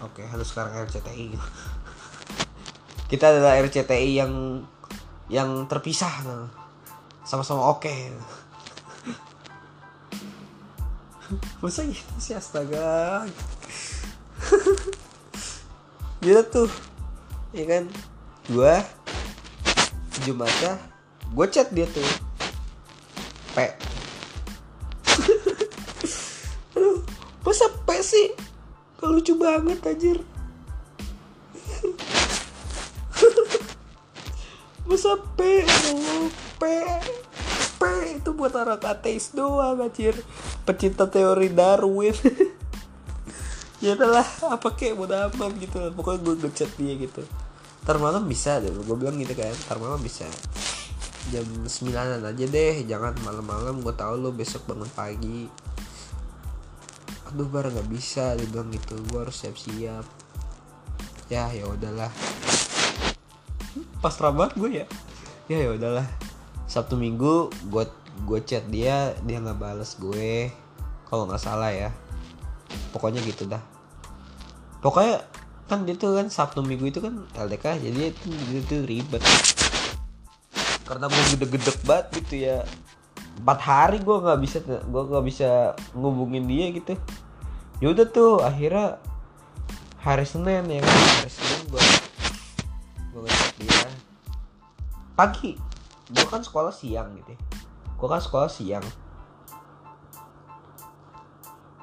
oke 0.00 0.16
okay, 0.16 0.24
halo 0.28 0.44
sekarang 0.44 0.72
RCTI 0.88 1.36
kita 3.10 3.24
adalah 3.36 3.60
RCTI 3.60 4.10
yang 4.16 4.64
yang 5.30 5.70
terpisah 5.70 6.10
sama-sama 7.22 7.70
oke. 7.70 7.86
Okay. 7.86 8.10
masa 11.62 11.86
gitu 11.86 12.14
sih 12.18 12.34
astaga? 12.34 13.22
Gitu 16.20 16.42
tuh. 16.52 16.68
Ya 17.54 17.64
kan? 17.64 17.88
Gue 18.50 18.76
Jumatnya 20.26 20.76
gue 21.30 21.46
chat 21.48 21.70
dia 21.70 21.86
tuh. 21.86 22.04
P 23.54 23.89
P 28.00 28.08
sih. 28.16 28.32
Gak 28.96 29.12
lucu 29.12 29.36
banget 29.36 29.76
anjir. 29.84 30.24
Masa 34.88 35.20
P? 35.36 35.40
Oh, 35.92 36.32
P. 36.56 36.64
P 37.76 37.82
itu 38.16 38.32
buat 38.32 38.56
orang 38.56 38.80
ateis 38.80 39.36
doang 39.36 39.84
anjir. 39.84 40.16
Pecinta 40.64 41.12
teori 41.12 41.52
Darwin. 41.52 42.16
Ya 43.80 43.96
adalah 43.96 44.28
apa 44.44 44.76
kek 44.76 44.92
bodo 44.92 45.16
amat 45.16 45.56
gitu. 45.56 45.80
Pokoknya 45.96 46.20
gue 46.20 46.34
ngechat 46.44 46.68
dia 46.76 47.00
gitu. 47.00 47.24
Ntar 47.84 47.96
malam 47.96 48.28
bisa 48.28 48.60
deh 48.60 48.68
gue 48.68 48.96
bilang 48.96 49.16
gitu 49.16 49.32
kan. 49.32 49.56
Ntar 49.68 49.80
malam 49.80 49.96
bisa. 50.04 50.28
Jam 51.32 51.48
sembilanan 51.64 52.20
aja 52.20 52.44
deh 52.44 52.84
jangan 52.84 53.16
malam-malam. 53.24 53.80
Gue 53.80 53.96
tahu 53.96 54.20
lo 54.20 54.36
besok 54.36 54.68
bangun 54.68 54.88
pagi 54.92 55.48
aduh 57.30 57.46
bar 57.46 57.70
nggak 57.70 57.86
bisa 57.86 58.34
dia 58.34 58.46
bilang 58.50 58.74
gitu. 58.74 58.98
Gue 59.06 59.22
harus 59.22 59.38
siap-siap. 59.38 60.02
Ya 61.30 61.46
ya 61.54 61.62
udahlah. 61.70 62.10
Pas 64.02 64.14
rabat 64.18 64.58
gue 64.58 64.82
ya. 64.82 64.86
Ya 65.46 65.62
ya 65.62 65.70
udahlah. 65.70 66.06
Sabtu 66.66 66.98
minggu 66.98 67.54
gue 67.70 67.86
gue 68.26 68.40
chat 68.42 68.66
dia 68.66 69.14
dia 69.22 69.38
nggak 69.38 69.62
bales 69.62 69.94
gue. 70.02 70.50
Kalau 71.06 71.30
nggak 71.30 71.38
salah 71.38 71.70
ya. 71.70 71.94
Pokoknya 72.90 73.22
gitu 73.22 73.46
dah. 73.46 73.62
Pokoknya 74.82 75.22
kan 75.70 75.86
dia 75.86 75.94
tuh 75.94 76.18
kan 76.18 76.26
sabtu 76.26 76.66
minggu 76.66 76.90
itu 76.90 76.98
kan 76.98 77.30
LDK 77.38 77.78
jadi 77.78 78.10
itu 78.10 78.26
itu 78.50 78.74
ribet. 78.82 79.22
Karena 80.82 81.06
gue 81.06 81.22
gede-gede 81.38 81.72
banget 81.86 82.06
gitu 82.18 82.34
ya 82.42 82.66
empat 83.40 83.58
hari 83.64 83.98
gue 84.04 84.16
nggak 84.20 84.40
bisa 84.44 84.58
gue 84.68 85.02
nggak 85.08 85.24
bisa 85.24 85.72
ngubungin 85.96 86.44
dia 86.44 86.68
gitu. 86.76 86.92
Yaudah 87.80 88.06
tuh 88.12 88.44
akhirnya 88.44 89.00
hari 90.04 90.28
Senin 90.28 90.68
ya 90.68 90.80
kan 90.84 90.92
hari 90.92 91.30
Senin 91.32 91.60
gue 91.72 91.82
gue 93.10 93.20
ngechat 93.24 93.52
dia. 93.56 93.88
Pagi 95.16 95.56
gue 96.10 96.26
kan 96.28 96.44
sekolah 96.44 96.74
siang 96.74 97.16
gitu 97.16 97.32
ya. 97.32 97.40
gue 98.00 98.08
kan 98.08 98.20
sekolah 98.20 98.48
siang. 98.48 98.84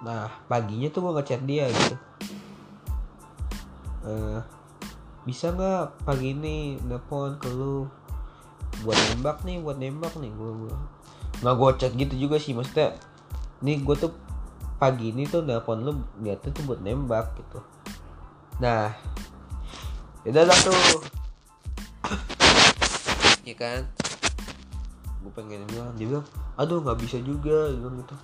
Nah 0.05 0.29
paginya 0.45 0.89
tuh 0.93 1.09
gue 1.09 1.13
ngechat 1.17 1.41
dia 1.45 1.69
gitu. 1.69 1.95
Uh, 4.07 4.39
bisa 5.25 5.51
nggak 5.51 6.05
pagi 6.05 6.37
ini 6.37 6.77
nelfon 6.85 7.41
ke 7.41 7.49
lu? 7.49 7.89
Buat 8.85 8.97
nembak 9.13 9.41
nih 9.41 9.57
buat 9.57 9.77
nembak 9.81 10.13
nih. 10.21 10.29
Gue 10.37 10.69
nggak 11.37 11.57
chat 11.77 11.93
gitu 11.93 12.17
juga 12.17 12.41
sih 12.41 12.57
maksudnya 12.57 12.97
nih 13.61 13.81
gue 13.85 13.95
tuh 13.97 14.13
pagi 14.77 15.09
ini 15.09 15.25
tuh 15.25 15.41
nelfon 15.41 15.81
lu 15.81 15.91
niatnya 16.21 16.53
tuh 16.53 16.63
buat 16.69 16.79
nembak 16.81 17.33
gitu. 17.37 17.59
Nah 18.61 18.93
ya 20.21 20.29
udah 20.33 20.43
tuh. 20.61 21.01
Ya 23.41 23.55
kan? 23.57 23.81
Gue 25.25 25.31
pengen 25.33 25.65
bilang 25.69 25.93
dia 25.97 26.05
bilang 26.09 26.25
aduh 26.57 26.81
nggak 26.81 26.99
bisa 27.01 27.17
juga 27.21 27.73
dia 27.73 28.01
gitu. 28.01 28.15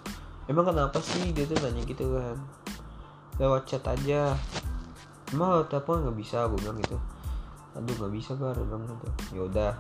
Emang 0.46 0.70
kenapa 0.70 1.01
sih? 1.01 1.34
Dia 1.34 1.50
tuh 1.50 1.58
nanya 1.62 1.82
gitu 1.86 2.05
kan. 2.17 2.38
Lewat 3.41 3.65
chat 3.65 3.82
aja. 3.89 4.38
Emang 5.34 5.65
telepon 5.70 6.05
nggak 6.05 6.17
bisa? 6.17 6.46
Gue 6.50 6.62
bilang 6.62 6.77
gitu. 6.82 6.98
Aduh 7.74 7.93
nggak 7.98 8.13
bisa 8.13 8.38
bar 8.38 8.58
bilang 8.58 8.86
gitu. 8.86 9.10
Ya 9.34 9.41
udah 9.50 9.72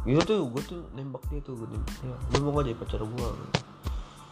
nah 0.00 0.08
itu 0.16 0.22
tuh 0.24 0.48
gue 0.48 0.62
tuh 0.64 0.80
nembak 0.96 1.20
dia 1.28 1.44
tuh 1.44 1.60
gue 1.60 1.68
nembak 1.68 1.92
dia. 2.00 2.16
Lu 2.32 2.48
mau 2.48 2.56
gak 2.56 2.72
jadi 2.72 2.78
pacar 2.80 3.00
gue 3.04 3.30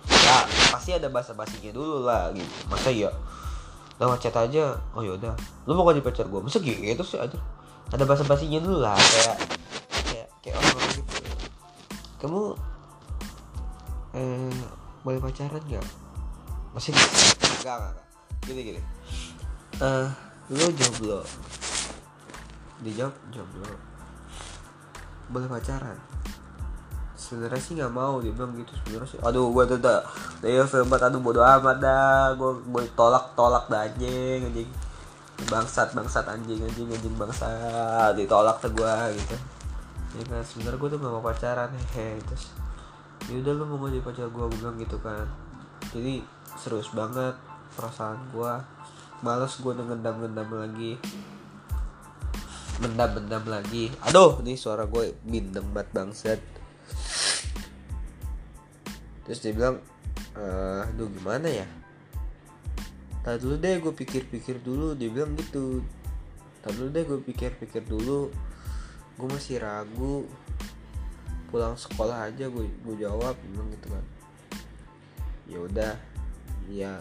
ya 0.08 0.38
pasti 0.72 0.90
ada 0.96 1.12
bahasa 1.12 1.36
basinya 1.36 1.70
dulu 1.76 2.08
lah 2.08 2.32
gitu. 2.32 2.48
Masa 2.72 2.88
ya 2.88 3.12
lewat 4.00 4.18
chat 4.24 4.32
aja. 4.32 4.80
Oh 4.96 5.04
yaudah 5.04 5.36
lu 5.68 5.76
mau 5.76 5.84
gak 5.84 6.00
jadi 6.00 6.06
pacar 6.08 6.26
gue 6.28 6.40
masa 6.40 6.58
gitu 6.64 7.04
sih 7.04 7.20
aja 7.20 7.36
ada 7.88 8.04
bahasa 8.04 8.24
basinya 8.24 8.60
dulu 8.64 8.80
lah 8.80 8.96
kayak 8.96 9.36
kayak 10.08 10.28
kayak 10.40 10.56
orang 10.56 10.88
gitu. 10.96 11.14
Kamu 12.18 12.40
eh, 14.16 14.56
boleh 15.04 15.20
pacaran 15.20 15.62
nggak? 15.68 15.86
Masih 16.72 16.92
enggak 16.96 17.10
enggak 17.60 17.76
enggak 17.76 18.04
gini 18.44 18.60
gini. 18.72 18.80
Eh 19.84 20.08
lu 20.52 20.64
jomblo. 20.72 21.20
Dijawab 22.80 23.14
jomblo 23.28 23.97
boleh 25.28 25.48
pacaran? 25.48 25.96
Sebenarnya 27.18 27.60
sih 27.60 27.72
nggak 27.76 27.92
mau 27.92 28.22
dia 28.24 28.32
bilang 28.32 28.56
gitu 28.56 28.72
sebenarnya 28.82 29.08
sih. 29.08 29.18
Aduh 29.20 29.52
gue 29.52 29.64
tuh 29.68 29.76
udah 29.80 30.00
dia 30.40 30.64
filmat 30.64 31.00
aduh 31.02 31.20
bodo 31.20 31.44
amat 31.44 31.76
dah. 31.80 32.32
Gue 32.34 32.56
gue 32.62 32.82
tolak 32.96 33.36
tolak 33.36 33.68
dah 33.68 33.84
anjing 33.84 34.48
anjing. 34.48 34.70
Bangsat 35.46 35.92
bangsat 35.92 36.24
anjing 36.26 36.64
anjing 36.64 36.88
anjing 36.88 37.14
bangsat. 37.16 38.16
Ditolak 38.16 38.58
tuh 38.64 38.72
gue 38.72 38.94
gitu. 39.16 39.36
Ya 40.16 40.24
kan 40.24 40.40
sebenarnya 40.40 40.78
gue 40.80 40.88
tuh 40.88 40.98
gak 41.04 41.12
mau 41.12 41.22
pacaran 41.22 41.68
hehe 41.68 42.16
terus 42.24 42.56
yaudah 43.28 43.52
lu 43.52 43.68
mau 43.68 43.92
jadi 43.92 44.00
pacar 44.00 44.30
gue 44.32 44.44
gue 44.48 44.58
bilang 44.58 44.80
gitu 44.80 44.96
kan. 45.04 45.28
Jadi 45.92 46.24
serius 46.56 46.88
banget 46.96 47.36
perasaan 47.76 48.18
gue 48.32 48.52
males 49.20 49.52
gue 49.58 49.72
ngendam 49.74 50.22
ngendam 50.22 50.46
lagi 50.54 50.94
mendam 52.78 53.10
mendam 53.18 53.44
lagi. 53.46 53.90
Aduh 54.06 54.38
nih 54.42 54.54
suara 54.54 54.86
gue 54.86 55.14
bindeng 55.26 55.66
banget 55.74 55.90
bangsat. 55.94 56.40
Terus 59.26 59.38
dia 59.42 59.52
bilang 59.52 59.76
eh 60.38 60.82
aduh 60.86 61.10
gimana 61.10 61.50
ya? 61.50 61.66
Tadi 63.26 63.38
dulu 63.42 63.54
deh 63.58 63.74
gue 63.82 63.92
pikir-pikir 63.92 64.62
dulu. 64.62 64.94
Dia 64.94 65.10
bilang 65.10 65.34
gitu. 65.34 65.82
Tadi 66.62 66.74
dulu 66.78 66.88
deh 66.88 67.04
gue 67.04 67.18
pikir-pikir 67.22 67.82
dulu. 67.84 68.30
Gue 69.18 69.28
masih 69.28 69.58
ragu. 69.58 70.24
Pulang 71.50 71.74
sekolah 71.74 72.30
aja 72.30 72.46
gue 72.46 72.64
gue 72.64 72.96
jawab 73.02 73.34
bilang 73.52 73.68
gitu 73.74 73.90
kan. 73.90 74.04
Ya 75.50 75.58
udah 75.58 75.92
iya. 76.70 76.94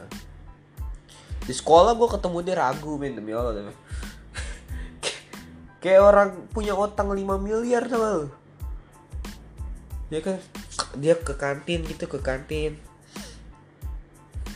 Di 1.45 1.53
sekolah 1.55 1.95
gue 1.95 2.07
ketemu 2.11 2.37
dia 2.43 2.55
ragu 2.59 2.99
men 2.99 3.15
demi 3.15 3.31
allah 3.31 3.55
kayak 5.83 6.01
orang 6.01 6.29
punya 6.51 6.73
utang 6.73 7.13
5 7.13 7.17
miliar 7.37 7.85
lu? 7.89 8.31
Dia 10.07 10.19
kan 10.23 10.39
dia 10.95 11.13
ke 11.19 11.33
kantin 11.35 11.83
gitu 11.83 12.07
ke 12.07 12.19
kantin. 12.23 12.79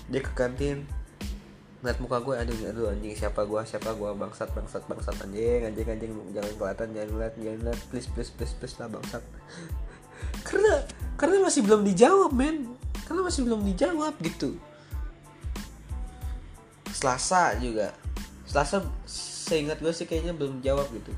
Dia 0.07 0.21
ke 0.23 0.31
kantin. 0.31 0.87
Ngeliat 1.81 1.97
muka 1.97 2.17
gue 2.21 2.35
aduh 2.37 2.57
aduh 2.69 2.85
anjing 2.93 3.17
siapa 3.17 3.41
gue 3.41 3.61
siapa 3.65 3.97
gue 3.97 4.09
bangsat 4.13 4.53
bangsat 4.53 4.85
bangsat 4.85 5.17
anjing 5.25 5.65
anjing 5.65 5.87
anjing 5.89 6.13
jangan 6.29 6.53
kelihatan 6.61 6.87
jangan 6.93 7.09
lihat 7.17 7.33
jangan 7.41 7.61
lihat 7.65 7.79
please 7.89 8.07
please 8.13 8.29
please 8.29 8.53
please 8.53 8.77
lah 8.77 8.87
bangsat. 8.87 9.23
Karena 10.47 10.85
karena 11.17 11.41
masih 11.41 11.61
belum 11.65 11.81
dijawab 11.85 12.31
men. 12.33 12.77
Karena 13.05 13.21
masih 13.25 13.41
belum 13.43 13.61
dijawab 13.65 14.13
gitu. 14.23 14.55
Selasa 16.93 17.57
juga. 17.57 17.91
Selasa 18.45 18.85
seingat 19.51 19.83
gue 19.83 19.91
sih 19.91 20.07
kayaknya 20.07 20.31
belum 20.31 20.63
jawab 20.63 20.87
gitu. 20.95 21.11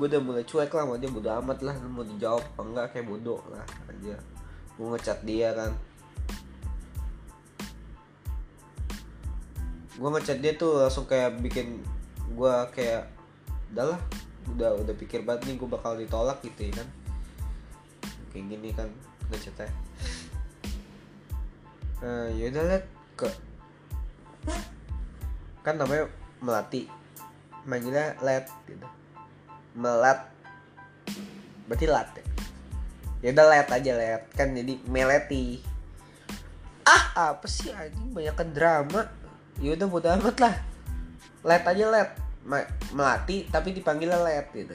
Gue 0.00 0.08
udah 0.08 0.20
mulai 0.24 0.48
cuek 0.48 0.72
lah 0.72 0.88
mau 0.88 0.96
dia 0.96 1.12
bodo 1.12 1.28
amat 1.44 1.60
lah 1.60 1.76
mau 1.84 2.00
dijawab 2.00 2.40
apa 2.40 2.60
enggak 2.64 2.86
kayak 2.96 3.06
bodoh 3.12 3.40
lah 3.52 3.60
aja 3.92 4.16
gue 4.80 4.86
ngecat 4.96 5.18
dia 5.28 5.52
kan. 5.52 5.76
Gue 10.00 10.08
ngecat 10.08 10.38
dia 10.40 10.56
tuh 10.56 10.80
langsung 10.80 11.04
kayak 11.04 11.36
bikin 11.44 11.84
gue 12.32 12.54
kayak 12.72 13.12
udahlah 13.76 14.00
udah 14.56 14.72
udah 14.80 14.94
pikir 14.96 15.20
banget 15.20 15.52
nih 15.52 15.60
gue 15.60 15.68
bakal 15.68 16.00
ditolak 16.00 16.40
gitu 16.40 16.72
ya 16.72 16.80
kan. 16.80 16.88
Kayak 18.32 18.44
gini 18.56 18.68
kan 18.72 18.88
ngecatnya. 19.28 19.68
Uh, 22.00 22.32
yaudah 22.40 22.64
liat 22.64 22.84
ke 23.12 23.28
kan 25.60 25.76
namanya 25.76 26.08
melati 26.40 26.88
manggilnya 27.64 28.16
let 28.24 28.48
gitu. 28.64 28.86
Melat. 29.76 30.26
Berarti 31.68 31.86
lat 31.86 32.08
ya? 32.16 32.24
Ya 33.20 33.28
udah 33.36 33.46
let 33.52 33.68
aja 33.68 33.92
let. 33.96 34.22
Kan 34.32 34.56
jadi 34.56 34.80
meleti. 34.88 35.60
Ah 36.88 37.34
apa 37.36 37.46
sih 37.46 37.68
anjing? 37.70 38.16
Banyak 38.16 38.40
drama. 38.56 39.06
Ya 39.60 39.76
udah 39.76 39.86
bodo 39.86 40.08
amat 40.08 40.36
lah. 40.40 40.54
Let 41.44 41.64
aja 41.68 41.84
let. 41.92 42.10
Ma 42.48 42.64
melati 42.96 43.44
tapi 43.52 43.76
dipanggilnya 43.76 44.18
let 44.24 44.48
gitu. 44.56 44.74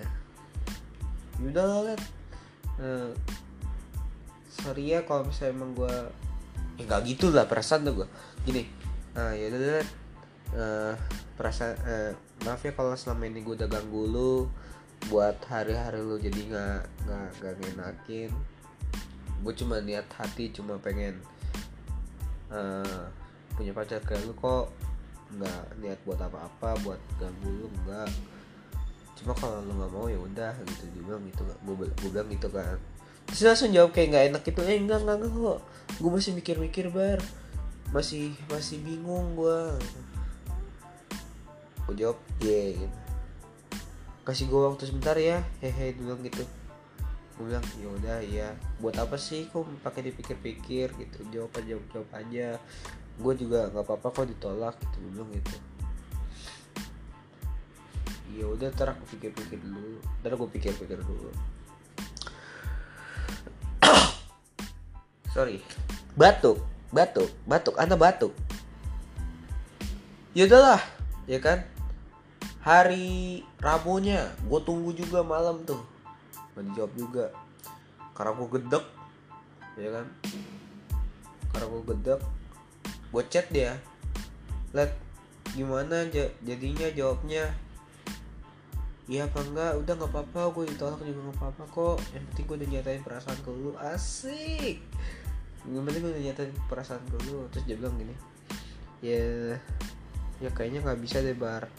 Ya 1.41 1.45
udah 1.49 1.65
let. 1.89 2.01
Uh, 2.75 3.11
sorry 4.51 4.93
ya 4.93 5.03
kalau 5.07 5.25
misalnya 5.25 5.55
emang 5.55 5.71
gue 5.73 5.95
ya 6.75 6.83
nggak 6.83 7.01
gitu 7.07 7.31
lah 7.31 7.49
perasaan 7.49 7.87
tuh 7.87 8.03
gue 8.03 8.07
gini. 8.45 8.69
Nah 9.17 9.33
ya 9.33 9.49
udah 9.49 9.61
let. 9.81 9.89
Uh, 10.55 10.93
perasaan 11.35 11.73
uh, 11.83 12.11
maaf 12.45 12.61
ya 12.61 12.71
kalau 12.77 12.93
selama 12.93 13.25
ini 13.25 13.41
gue 13.41 13.57
udah 13.57 13.69
ganggu 13.69 14.03
lu. 14.05 14.35
Buat 15.11 15.41
hari-hari 15.49 15.99
lu 16.01 16.15
jadi 16.21 16.39
nggak 16.49 16.79
nggak 17.05 17.27
nggak 17.41 17.53
ngenakin 17.61 18.31
gue 19.45 19.53
cuma 19.61 19.77
niat 19.77 20.09
hati 20.09 20.49
cuma 20.49 20.81
pengen 20.81 21.21
uh, 22.49 23.05
punya 23.53 23.75
pacar 23.75 24.01
kayak 24.01 24.25
lu 24.25 24.33
kok. 24.33 24.73
Nggak 25.35 25.63
niat 25.81 25.99
buat 26.05 26.17
apa-apa 26.17 26.79
buat 26.81 27.01
ganggu 27.17 27.49
lu 27.49 27.67
enggak 27.81 28.09
cuma 29.15 29.31
kalau 29.31 29.63
lu 29.63 29.71
nggak 29.79 29.91
mau 29.95 30.07
ya 30.11 30.19
udah 30.19 30.51
gitu 30.67 30.91
dia 30.91 31.01
bilang 31.07 31.23
gitu 31.23 31.41
gue 31.47 31.75
gue 31.87 32.09
bilang 32.09 32.29
gitu 32.29 32.47
kan. 32.49 32.77
Terus 33.25 33.41
langsung 33.41 33.73
jawab 33.73 33.89
kayak 33.93 34.07
nggak 34.13 34.25
enak 34.33 34.41
gitu. 34.45 34.59
Eh 34.65 34.77
enggak 34.77 35.01
enggak 35.01 35.17
enggak 35.21 35.33
kok. 35.33 35.59
Gue 35.97 36.11
masih 36.13 36.31
mikir-mikir 36.37 36.85
bar. 36.93 37.19
Masih 37.93 38.33
masih 38.49 38.81
bingung 38.81 39.37
gue 39.37 39.59
gue 41.85 41.95
jawab 42.01 42.17
iya. 42.41 42.73
Gitu 42.75 43.05
kasih 44.25 44.49
gue 44.49 44.57
waktu 44.57 44.89
sebentar 44.89 45.13
ya. 45.15 45.45
Hehe 45.61 45.93
bilang 45.93 46.19
gitu. 46.25 46.41
Gue 47.37 47.53
bilang 47.53 47.65
ya 47.77 47.87
udah 47.93 48.17
ya 48.25 48.47
buat 48.81 48.97
apa 48.97 49.21
sih 49.21 49.45
kok 49.53 49.69
pakai 49.85 50.09
dipikir-pikir? 50.09 50.89
Gitu. 50.97 51.17
Jawab 51.29 51.53
aja 51.61 51.77
jawab, 51.77 51.85
jawab 51.93 52.09
aja. 52.17 52.47
Gue 53.21 53.33
juga 53.37 53.69
nggak 53.69 53.85
apa-apa 53.85 54.07
kok 54.11 54.27
ditolak 54.27 54.75
gitu 54.81 54.97
bilang 55.13 55.29
gitu. 55.29 55.55
Ya 58.35 58.45
udah 58.49 58.67
ntar 58.73 58.97
aku 58.97 59.05
pikir-pikir 59.15 59.61
dulu. 59.61 60.01
Ntar 60.25 60.31
aku 60.33 60.49
pikir-pikir 60.49 60.99
dulu. 61.05 61.29
Sorry. 65.37 65.61
Batuk 66.17 66.65
batuk 66.89 67.29
batuk. 67.45 67.77
Anda 67.77 67.93
batuk? 67.93 68.33
Ya 70.33 70.49
udahlah 70.49 70.81
ya 71.29 71.39
kan 71.39 71.74
hari 72.65 73.45
Rabunya 73.61 74.25
gue 74.49 74.59
tunggu 74.65 74.89
juga 74.97 75.21
malam 75.21 75.61
tuh. 75.69 75.85
Gak 76.57 76.65
dijawab 76.73 76.91
juga. 76.97 77.25
Karena 78.17 78.31
gue 78.33 78.49
gedek 78.57 78.85
ya 79.77 79.89
kan? 79.93 80.05
Karena 81.53 81.65
gue 81.69 81.83
gedek 81.93 82.21
gue 83.13 83.23
chat 83.29 83.45
dia. 83.53 83.77
Let 84.73 84.97
gimana 85.53 86.09
jadinya 86.41 86.89
jawabnya? 86.89 87.53
Iya 89.05 89.29
apa 89.29 89.45
enggak? 89.45 89.71
Udah 89.85 89.93
nggak 90.01 90.11
apa-apa 90.11 90.41
gue 90.57 90.63
ditolak 90.73 90.99
juga 91.05 91.21
nggak 91.29 91.37
apa-apa 91.37 91.63
kok. 91.69 91.97
Yang 92.17 92.23
penting 92.33 92.45
gue 92.49 92.57
udah 92.57 92.69
nyatain 92.73 93.01
perasaan 93.05 93.39
ke 93.45 93.49
lu. 93.53 93.71
Asik. 93.77 94.77
Yang 95.69 95.83
penting 95.85 96.01
gue 96.01 96.11
udah 96.17 96.23
nyatain 96.33 96.51
perasaan 96.65 97.03
ke 97.05 97.17
lu. 97.29 97.45
Terus 97.53 97.63
dia 97.69 97.77
bilang 97.77 97.93
gini 98.01 98.17
ya 99.05 99.53
ya 100.41 100.49
kayaknya 100.49 100.81
nggak 100.81 100.99
bisa 101.03 101.21
deh 101.21 101.37
bar 101.37 101.69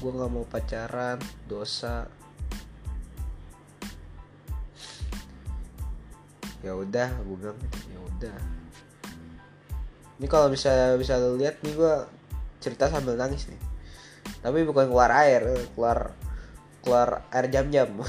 gue 0.00 0.10
nggak 0.10 0.32
mau 0.32 0.46
pacaran 0.48 1.18
dosa. 1.46 2.08
Ya 6.64 6.72
udah 6.72 7.08
gue 7.22 7.36
bilang 7.36 7.58
ya 7.92 7.98
udah. 8.00 8.36
Ini 10.18 10.26
kalau 10.30 10.48
bisa 10.48 10.96
bisa 10.96 11.20
lo 11.20 11.36
lihat 11.36 11.60
nih 11.60 11.74
gue 11.76 11.94
cerita 12.58 12.88
sambil 12.88 13.14
nangis 13.14 13.46
nih. 13.46 13.60
Tapi 14.40 14.64
bukan 14.64 14.88
keluar 14.88 15.12
air 15.12 15.44
keluar 15.76 16.16
keluar 16.80 17.08
air 17.30 17.46
jam-jam. 17.52 17.88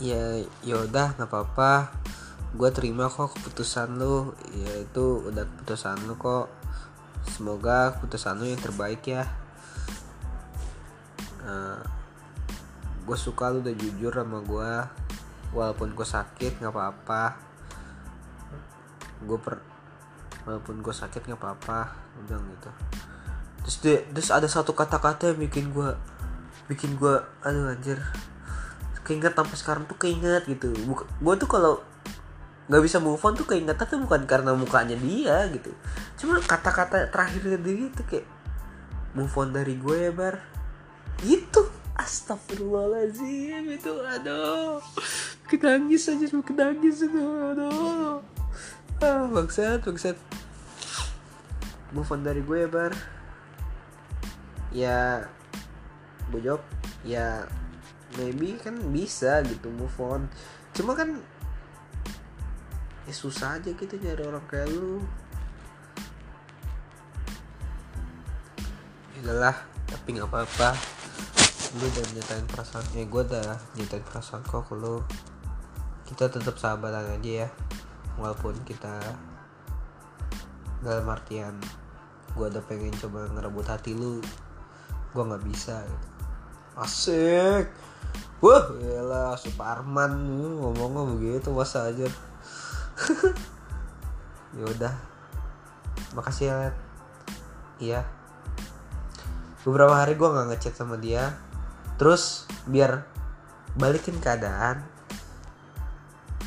Ya 0.00 0.48
yaudah 0.64 1.12
nggak 1.12 1.28
apa-apa 1.28 1.92
gue 2.50 2.70
terima 2.74 3.06
kok 3.06 3.38
keputusan 3.38 3.98
lu. 3.98 4.34
Ya 4.54 4.82
itu 4.82 5.26
udah 5.30 5.46
keputusan 5.46 6.06
lu 6.10 6.14
kok. 6.18 6.50
Semoga 7.26 7.94
keputusan 7.98 8.42
lu 8.42 8.46
yang 8.50 8.62
terbaik 8.62 9.02
ya. 9.06 9.24
Uh, 11.40 11.80
gue 13.06 13.16
suka 13.16 13.50
lu 13.50 13.62
udah 13.64 13.74
jujur 13.74 14.12
sama 14.12 14.38
gue 14.44 14.72
walaupun 15.50 15.94
gue 15.94 16.06
sakit 16.06 16.58
nggak 16.58 16.74
apa-apa. 16.74 17.38
Gue 19.22 19.38
per 19.38 19.62
walaupun 20.46 20.82
gue 20.82 20.94
sakit 20.94 21.30
nggak 21.30 21.40
apa-apa. 21.40 21.94
Udah 22.24 22.38
gitu. 22.38 22.70
Terus 23.60 23.76
dia, 23.84 23.96
terus 24.10 24.30
ada 24.32 24.48
satu 24.48 24.72
kata-kata 24.72 25.30
yang 25.30 25.38
bikin 25.38 25.70
gue 25.70 25.90
bikin 26.66 26.98
gue 26.98 27.14
aduh 27.46 27.70
anjir. 27.70 28.00
Keinget 29.06 29.34
sampai 29.34 29.56
sekarang 29.58 29.84
tuh 29.90 29.98
keinget 29.98 30.46
gitu. 30.46 30.70
Gue 31.18 31.34
tuh 31.38 31.50
kalau 31.50 31.82
nggak 32.70 32.82
bisa 32.86 33.02
move 33.02 33.18
on 33.18 33.34
tuh 33.34 33.50
keinget 33.50 33.74
tuh 33.74 33.98
bukan 33.98 34.30
karena 34.30 34.54
mukanya 34.54 34.94
dia 34.94 35.50
gitu. 35.50 35.74
Cuma 36.22 36.38
kata-kata 36.38 37.10
terakhir 37.10 37.58
dia 37.58 37.90
itu 37.90 38.02
kayak 38.06 38.26
move 39.18 39.34
on 39.34 39.50
dari 39.50 39.74
gue 39.74 40.06
ya 40.06 40.14
bar. 40.14 40.38
Gitu. 41.18 41.66
Astagfirullahaladzim 41.98 43.66
itu 43.74 43.92
aduh. 44.06 44.78
Kenangis 45.50 46.14
aja 46.14 46.30
kenangis 46.46 47.02
itu 47.02 47.18
aduh. 47.18 48.22
Ah 49.02 49.26
bangsat 49.26 49.82
bangsat. 49.82 50.14
Move 51.90 52.06
on 52.06 52.22
dari 52.22 52.40
gue 52.46 52.56
ya 52.64 52.68
bar. 52.70 52.92
Ya 54.70 54.98
gue 56.30 56.54
ya 57.02 57.50
maybe 58.14 58.54
kan 58.62 58.78
bisa 58.94 59.42
gitu 59.42 59.74
move 59.74 59.98
on. 59.98 60.30
Cuma 60.70 60.94
kan 60.94 61.18
ya 63.10 63.14
susah 63.18 63.58
aja 63.58 63.74
gitu 63.74 63.98
nyari 63.98 64.22
orang 64.22 64.46
kayak 64.46 64.70
lu. 64.70 65.02
Ya 69.18 69.50
tapi 69.90 70.14
nggak 70.14 70.30
apa-apa. 70.30 70.78
Lu 71.74 71.90
udah 71.90 72.06
nyatain 72.14 72.46
perasaan 72.46 72.86
ya 72.94 73.02
gue 73.10 73.22
udah 73.26 73.50
nyatain 73.74 74.06
perasaan 74.06 74.46
kok 74.46 74.70
ke 74.70 74.78
lu. 74.78 75.02
Kita 76.06 76.30
tetap 76.30 76.54
sahabatan 76.54 77.18
aja 77.18 77.32
ya 77.46 77.48
walaupun 78.14 78.54
kita 78.62 79.02
dalam 80.86 81.10
artian 81.10 81.58
gue 82.38 82.46
udah 82.46 82.62
pengen 82.62 82.94
coba 82.94 83.26
ngerebut 83.26 83.66
hati 83.66 83.90
lu. 83.98 84.22
Gue 85.10 85.22
nggak 85.26 85.42
bisa. 85.50 85.82
Asik. 86.78 87.66
Wah 88.38 88.70
lah 89.02 89.34
Suparman 89.34 90.14
ngomongnya 90.62 91.10
begitu 91.18 91.50
masa 91.50 91.90
aja 91.90 92.06
ya 94.58 94.64
udah. 94.66 94.94
Makasih 96.16 96.46
ya 96.50 96.56
iya. 97.80 98.00
Beberapa 99.62 99.96
hari 99.96 100.16
gue 100.16 100.28
nggak 100.28 100.48
ngechat 100.54 100.74
sama 100.76 100.96
dia. 101.00 101.36
Terus 102.00 102.48
biar 102.68 103.04
balikin 103.76 104.18
keadaan 104.18 104.82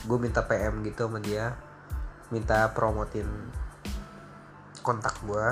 gue 0.03 0.17
minta 0.19 0.43
PM 0.43 0.83
gitu 0.85 1.07
sama 1.07 1.19
dia. 1.23 1.57
Minta 2.33 2.69
promotin 2.73 3.27
kontak 4.83 5.15
gue 5.23 5.47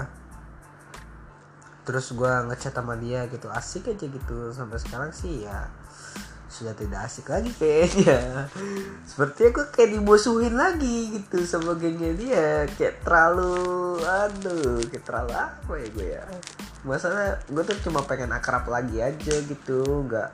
terus 1.82 2.14
gue 2.14 2.30
ngechat 2.52 2.78
sama 2.78 2.94
dia 2.98 3.26
gitu. 3.30 3.50
Asik 3.50 3.90
aja 3.90 4.06
gitu. 4.06 4.54
Sampai 4.54 4.78
sekarang 4.78 5.10
sih 5.16 5.46
ya 5.46 5.81
sudah 6.52 6.76
tidak 6.76 7.08
asik 7.08 7.32
lagi 7.32 7.48
kayaknya. 7.56 8.52
Sepertinya 9.08 9.50
gue 9.56 9.66
kayak 9.72 9.90
dimusuhin 9.96 10.56
lagi 10.60 11.16
gitu 11.16 11.48
sama 11.48 11.80
gengnya 11.80 12.12
dia. 12.12 12.68
Kayak 12.76 13.08
terlalu 13.08 13.56
aduh 14.04 14.84
kayak 14.92 15.06
terlalu 15.08 15.32
apa 15.32 15.72
ya 15.80 15.88
gue 15.96 16.08
ya? 16.12 16.24
Masalah 16.84 17.40
gue 17.48 17.64
tuh 17.64 17.80
cuma 17.88 18.04
pengen 18.04 18.36
akrab 18.36 18.68
lagi 18.68 19.00
aja 19.00 19.36
gitu. 19.48 19.82
Nggak 20.12 20.30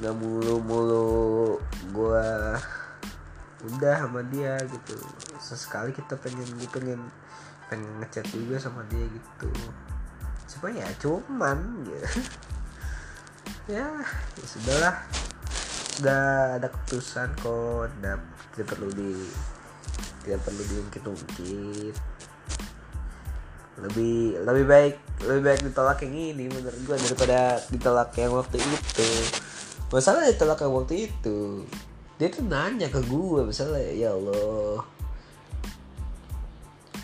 nggak 0.00 0.14
mulu-mulu 0.16 1.60
gue 1.92 2.28
udah 3.68 3.94
sama 4.08 4.24
dia 4.32 4.56
gitu. 4.64 4.96
Sesekali 5.36 5.92
kita 5.92 6.16
pengen 6.16 6.48
gue 6.56 6.68
pengen 6.72 7.00
pengen 7.68 7.92
ngechat 8.00 8.24
juga 8.32 8.56
sama 8.56 8.80
dia 8.88 9.04
gitu. 9.04 9.52
Cuma 10.56 10.72
ya 10.72 10.88
cuman 10.96 11.84
ya 11.84 12.00
ya, 13.68 13.86
ya 14.02 14.44
sudahlah. 14.46 14.96
Sudah 15.92 16.22
ada 16.58 16.66
keputusan 16.70 17.28
kok. 17.42 17.92
Tidak 18.00 18.66
perlu 18.66 18.88
di 18.94 19.10
tidak 20.22 20.40
perlu 20.46 20.62
diungkit-ungkit. 20.66 21.94
Lebih 23.82 24.42
lebih 24.46 24.64
baik 24.64 24.94
lebih 25.26 25.42
baik 25.42 25.60
ditolak 25.66 25.98
yang 26.06 26.14
ini 26.14 26.44
menurut 26.46 26.80
gue 26.82 26.96
daripada 26.96 27.58
ditolak 27.70 28.10
yang 28.18 28.32
waktu 28.34 28.58
itu. 28.58 29.10
Masalah 29.92 30.24
ditolak 30.26 30.58
yang 30.62 30.72
waktu 30.72 30.94
itu 31.10 31.66
dia 32.22 32.30
tuh 32.30 32.46
nanya 32.46 32.86
ke 32.86 33.02
gue 33.02 33.42
misalnya 33.42 33.82
ya 33.90 34.14
Allah 34.14 34.86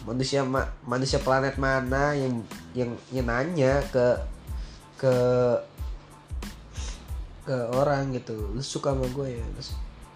manusia 0.07 0.47
ma 0.47 0.63
manusia 0.87 1.19
planet 1.19 1.59
mana 1.59 2.15
yang 2.15 2.47
yang 2.71 2.95
yang 3.11 3.27
nanya 3.27 3.83
ke 3.91 4.15
ke 4.95 5.15
ke 7.49 7.57
orang 7.73 8.13
gitu. 8.13 8.37
Lu 8.53 8.61
suka 8.61 8.93
sama 8.93 9.09
gue 9.09 9.41
ya? 9.41 9.45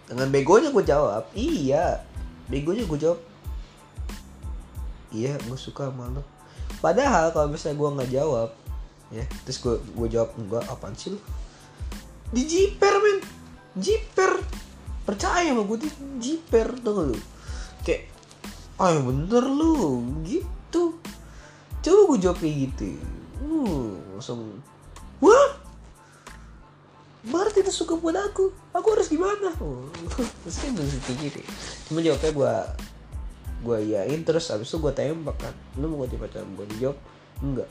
Dengan 0.04 0.28
begonya 0.28 0.68
gue 0.68 0.84
jawab 0.84 1.24
iya. 1.32 2.04
Begonya 2.52 2.84
gue 2.84 3.00
jawab 3.00 3.32
iya 5.12 5.36
gue 5.44 5.58
suka 5.60 5.92
sama 5.92 6.08
lo 6.08 6.24
padahal 6.80 7.30
kalau 7.36 7.52
misalnya 7.52 7.78
gue 7.78 7.90
nggak 8.00 8.10
jawab 8.16 8.50
ya 9.12 9.24
terus 9.44 9.60
gue 9.60 9.76
gue 9.76 10.08
jawab 10.08 10.32
enggak 10.40 10.64
apaan 10.72 10.96
sih 10.96 11.12
lu? 11.12 11.20
Di 12.32 12.42
jiper 12.48 12.94
men. 12.96 13.18
Jiper. 13.76 14.40
Percaya 15.04 15.52
sama 15.52 15.68
gue 15.68 15.84
di 15.84 15.88
jiper 16.16 16.80
tuh 16.80 17.12
lu? 17.12 17.18
Kayak 17.84 18.08
ah 18.80 18.96
oh, 18.96 19.12
bener 19.12 19.44
lu. 19.44 20.00
Gitu. 20.24 20.96
Coba 21.84 22.00
gue 22.08 22.18
jawab 22.24 22.40
kayak 22.40 22.56
gitu. 22.72 22.96
Uh, 23.44 24.00
langsung 24.16 24.64
wah 25.20 25.60
Berarti 27.22 27.62
itu 27.62 27.70
suka 27.70 27.94
buat 27.94 28.18
aku. 28.18 28.50
Aku 28.74 28.86
harus 28.98 29.06
gimana? 29.06 29.54
Oh, 29.62 29.86
kan 30.10 30.26
kayak 31.06 31.18
gitu 31.22 31.38
Cuma 31.86 32.02
jawabnya 32.02 32.32
gue 32.34 32.54
gue 33.62 33.78
iyain 33.94 34.20
terus 34.26 34.50
abis 34.50 34.74
itu 34.74 34.82
gue 34.82 34.90
tembak 34.90 35.38
kan. 35.38 35.54
Lu 35.78 35.86
mau 35.86 36.02
gue 36.02 36.18
pacaran 36.18 36.50
gue 36.58 36.66
dijawab 36.74 36.98
enggak. 37.38 37.70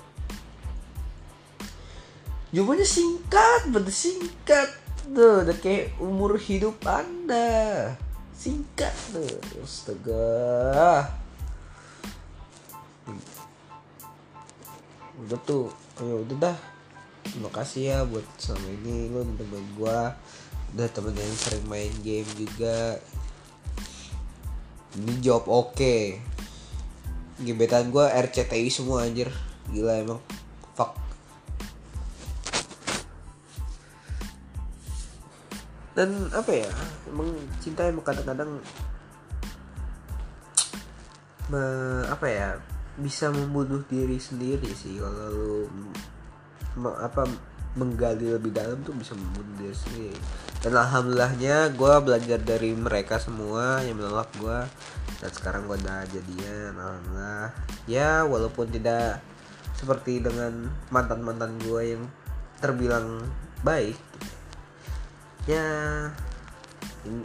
Jawabannya 2.56 2.88
singkat 2.88 3.62
bener 3.68 3.92
singkat. 3.92 4.70
Tuh 5.12 5.44
udah 5.44 5.58
kayak 5.60 6.00
umur 6.00 6.40
hidup 6.40 6.80
anda. 6.88 7.92
Singkat 8.32 8.96
tuh. 9.12 9.36
Astaga. 9.60 11.12
Gue 15.28 15.40
tuh 15.44 15.68
ayo 16.00 16.24
udah 16.24 16.38
dah 16.40 16.58
terima 17.26 17.50
kasih 17.54 17.82
ya 17.94 17.98
buat 18.08 18.26
selama 18.42 18.68
ini. 18.82 19.10
Lo 19.14 19.22
temen 19.24 19.66
gue 19.78 20.00
udah 20.72 20.88
temen 20.90 21.14
yang 21.14 21.36
sering 21.38 21.66
main 21.68 21.94
game 22.02 22.28
juga. 22.34 22.98
Ini 24.98 25.14
job 25.24 25.46
oke. 25.48 25.76
Okay. 25.78 26.20
gebetan 27.42 27.90
gue 27.90 28.06
RCTI 28.06 28.70
semua 28.70 29.06
anjir. 29.06 29.30
Gila 29.74 30.02
emang. 30.02 30.22
Fuck. 30.78 30.94
Dan 35.98 36.30
apa 36.32 36.52
ya 36.54 36.70
emang 37.10 37.34
cinta 37.60 37.90
emang 37.90 38.06
kadang-kadang 38.06 38.62
apa 42.08 42.28
ya 42.32 42.50
bisa 42.96 43.28
membunuh 43.32 43.84
diri 43.88 44.20
sendiri 44.20 44.72
sih 44.72 45.00
kalau 45.00 45.28
lu 45.34 45.60
apa 46.80 47.28
menggali 47.72 48.36
lebih 48.36 48.52
dalam 48.52 48.84
tuh 48.84 48.92
bisa 48.96 49.16
membunuh 49.16 49.56
diri 49.60 49.76
sendiri. 49.76 50.20
Dan 50.60 50.76
alhamdulillahnya 50.76 51.72
gue 51.74 51.94
belajar 52.04 52.40
dari 52.44 52.76
mereka 52.76 53.16
semua 53.18 53.80
yang 53.84 53.98
menolak 53.98 54.28
gue 54.38 54.60
dan 55.24 55.32
sekarang 55.32 55.68
gue 55.68 55.80
udah 55.80 56.04
jadian 56.12 56.76
alhamdulillah. 56.76 57.50
Ya 57.88 58.28
walaupun 58.28 58.68
tidak 58.70 59.24
seperti 59.80 60.20
dengan 60.20 60.68
mantan 60.92 61.24
mantan 61.24 61.56
gue 61.64 61.96
yang 61.96 62.04
terbilang 62.60 63.24
baik. 63.64 63.96
Ya 65.50 65.66
ini, 67.08 67.24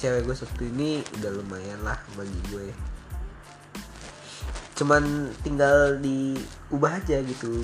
cewek 0.00 0.26
gue 0.26 0.36
satu 0.38 0.62
ini 0.66 1.02
udah 1.18 1.30
lumayan 1.30 1.82
lah 1.82 1.98
bagi 2.18 2.40
gue 2.50 2.92
cuman 4.72 5.30
tinggal 5.46 6.00
diubah 6.02 6.98
aja 6.98 7.22
gitu 7.22 7.62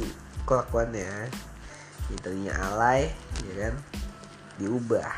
kelakuannya. 0.49 1.29
Ya, 2.09 2.17
tadinya 2.25 2.55
alay 2.73 3.13
ya 3.45 3.69
kan? 3.69 3.75
Diubah. 4.57 5.13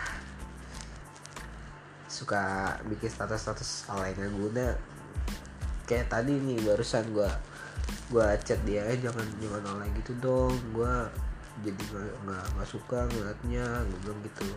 Suka 2.10 2.74
bikin 2.90 3.06
status-status 3.06 3.86
alay 3.86 4.10
nggak 4.18 4.34
guna. 4.34 4.74
Kayak 5.86 6.10
tadi 6.10 6.34
nih 6.34 6.58
barusan 6.66 7.06
gue 7.14 7.30
gue 8.10 8.26
chat 8.42 8.58
dia 8.66 8.82
eh 8.90 8.98
jangan 8.98 9.22
jangan 9.38 9.62
alay 9.78 9.88
gitu 10.02 10.18
dong. 10.18 10.50
Gue 10.74 10.90
jadi 11.62 11.78
nggak 12.26 12.44
nggak 12.58 12.68
suka 12.68 13.06
ngeliatnya. 13.06 13.86
Gue 13.86 13.98
bilang 14.02 14.20
gitu. 14.26 14.50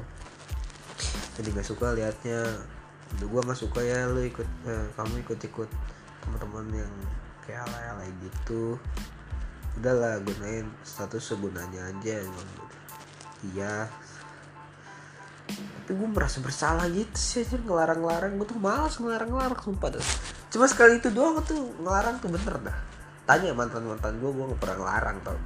Jadi 1.38 1.48
nggak 1.54 1.70
suka 1.70 1.94
liatnya. 1.94 2.42
Udah 3.14 3.28
gue 3.30 3.42
nggak 3.46 3.62
suka 3.62 3.80
ya 3.86 4.10
lu 4.10 4.26
ikut 4.26 4.50
eh, 4.66 4.90
kamu 4.98 5.22
ikut 5.22 5.38
ikut 5.38 5.70
teman-teman 6.26 6.66
yang 6.82 6.94
kayak 7.46 7.62
alay 7.70 7.86
alay 7.94 8.10
gitu 8.24 8.80
udahlah 9.80 10.22
gunain 10.22 10.70
status 10.86 11.34
segunanya 11.34 11.90
aja 11.90 12.22
gitu. 12.22 12.64
iya. 13.54 13.90
Tapi 15.84 15.92
gue 16.00 16.10
merasa 16.10 16.40
bersalah 16.40 16.88
gitu 16.88 17.18
sih 17.20 17.44
aja 17.44 17.60
ngelarang-larang. 17.60 18.40
Gue 18.40 18.48
tuh 18.48 18.60
malas 18.62 18.96
ngelarang-larang 19.02 19.60
sumpah 19.60 20.00
dah 20.00 20.08
cuma 20.54 20.70
sekali 20.70 21.02
itu 21.02 21.10
doang 21.10 21.42
tuh 21.42 21.74
ngelarang 21.82 22.22
tuh 22.22 22.30
bener 22.30 22.56
dah. 22.62 22.78
Tanya 23.26 23.58
mantan 23.58 23.90
mantan 23.90 24.22
gue 24.22 24.30
gue 24.30 24.46
gak 24.54 24.62
pernah 24.62 24.78
ngelarang 24.86 25.18
tau. 25.26 25.40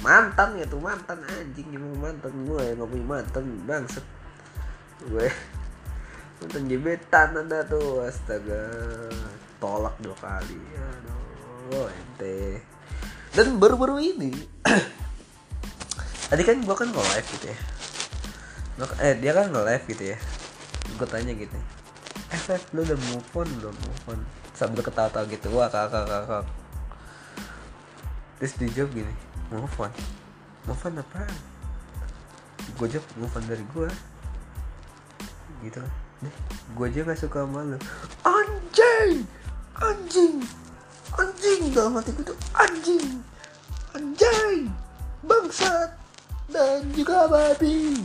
Mantan 0.00 0.56
ya 0.56 0.64
tuh 0.64 0.80
mantan 0.80 1.20
anjing 1.28 1.68
emang 1.76 1.94
mantan 2.00 2.32
gue 2.48 2.60
ya 2.64 2.72
nggak 2.72 2.88
punya 2.88 3.06
mantan 3.06 3.44
bangset 3.68 4.06
gue 4.98 5.28
mantan 6.40 6.62
gebetan 6.64 7.28
ada 7.36 7.60
tuh 7.68 8.00
astaga. 8.00 8.64
Tolak 9.58 9.98
dua 10.00 10.16
kali 10.16 10.56
aduh 10.72 11.17
ente. 11.72 12.64
Dan 13.34 13.60
baru-baru 13.60 14.00
ini 14.00 14.32
tadi 16.32 16.42
kan 16.42 16.56
gue 16.64 16.76
kan 16.76 16.88
nge-live 16.88 17.28
gitu 17.38 17.46
ya. 17.48 17.58
Eh 19.04 19.14
dia 19.20 19.32
kan 19.36 19.52
nge-live 19.52 19.84
gitu 19.92 20.04
ya. 20.14 20.18
Gue 20.96 21.06
tanya 21.10 21.32
gitu. 21.36 21.58
Eh 22.32 22.40
Feb 22.40 22.62
lu 22.72 22.84
udah 22.84 22.98
move 23.12 23.30
on 23.36 23.48
belum? 23.60 23.74
Move 23.74 24.04
on. 24.16 24.20
Sambil 24.56 24.80
ketawa-tawa 24.80 25.28
gitu. 25.28 25.52
Wah 25.52 25.68
kakak 25.68 26.08
kakak 26.08 26.46
terus 28.38 28.54
dijawab 28.54 28.94
gini 28.94 29.14
move 29.50 29.76
on. 29.82 29.92
Move 30.66 30.82
on 30.86 30.94
apa 31.02 31.26
gue 32.78 32.86
jawab 32.86 33.06
move 33.18 33.34
on 33.34 33.44
dari 33.50 33.64
gue 33.74 33.90
gitu 35.66 35.82
kan. 35.82 35.92
Gue 36.78 36.86
aja 36.90 37.02
gak 37.02 37.18
suka 37.18 37.42
sama 37.42 37.66
lu. 37.66 37.78
Anjing! 38.22 39.26
Anjing 39.78 40.42
anjing 41.16 41.72
dalam 41.72 41.96
hati 41.96 42.10
gue 42.12 42.26
tuh 42.26 42.38
anjing. 42.52 43.22
Anjing 43.96 44.68
bangsat. 45.24 45.90
Dan 46.48 46.92
juga 46.96 47.28
babi. 47.28 48.04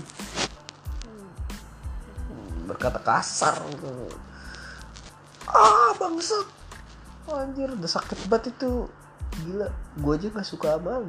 Berkata 2.67 2.99
kasar 3.03 3.59
ah 5.51 5.91
bangsat. 5.99 6.47
Anjir 7.27 7.71
udah 7.71 7.91
sakit 7.91 8.29
banget 8.31 8.55
itu. 8.55 8.87
Gila 9.43 9.67
gue 9.97 10.13
aja 10.13 10.27
gak 10.29 10.45
suka 10.45 10.77
sama 10.77 11.01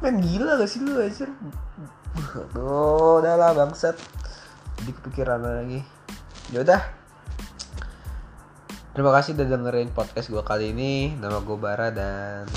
men 0.00 0.20
gila 0.20 0.60
gak 0.60 0.68
sih 0.68 0.80
lu 0.80 0.96
anjir? 0.96 1.28
Aduh, 2.16 3.20
udah 3.20 3.34
lah 3.36 3.52
bangsat. 3.52 3.96
Di 4.84 4.92
kepikiran 4.92 5.40
lagi. 5.44 5.80
Yaudah 6.52 6.95
terima 8.96 9.12
kasih 9.12 9.36
udah 9.36 9.44
dengerin 9.44 9.92
podcast 9.92 10.32
gue 10.32 10.40
kali 10.40 10.72
ini. 10.72 11.12
Nama 11.20 11.44
gue 11.44 11.56
Bara 11.60 11.92
dan 11.92 12.48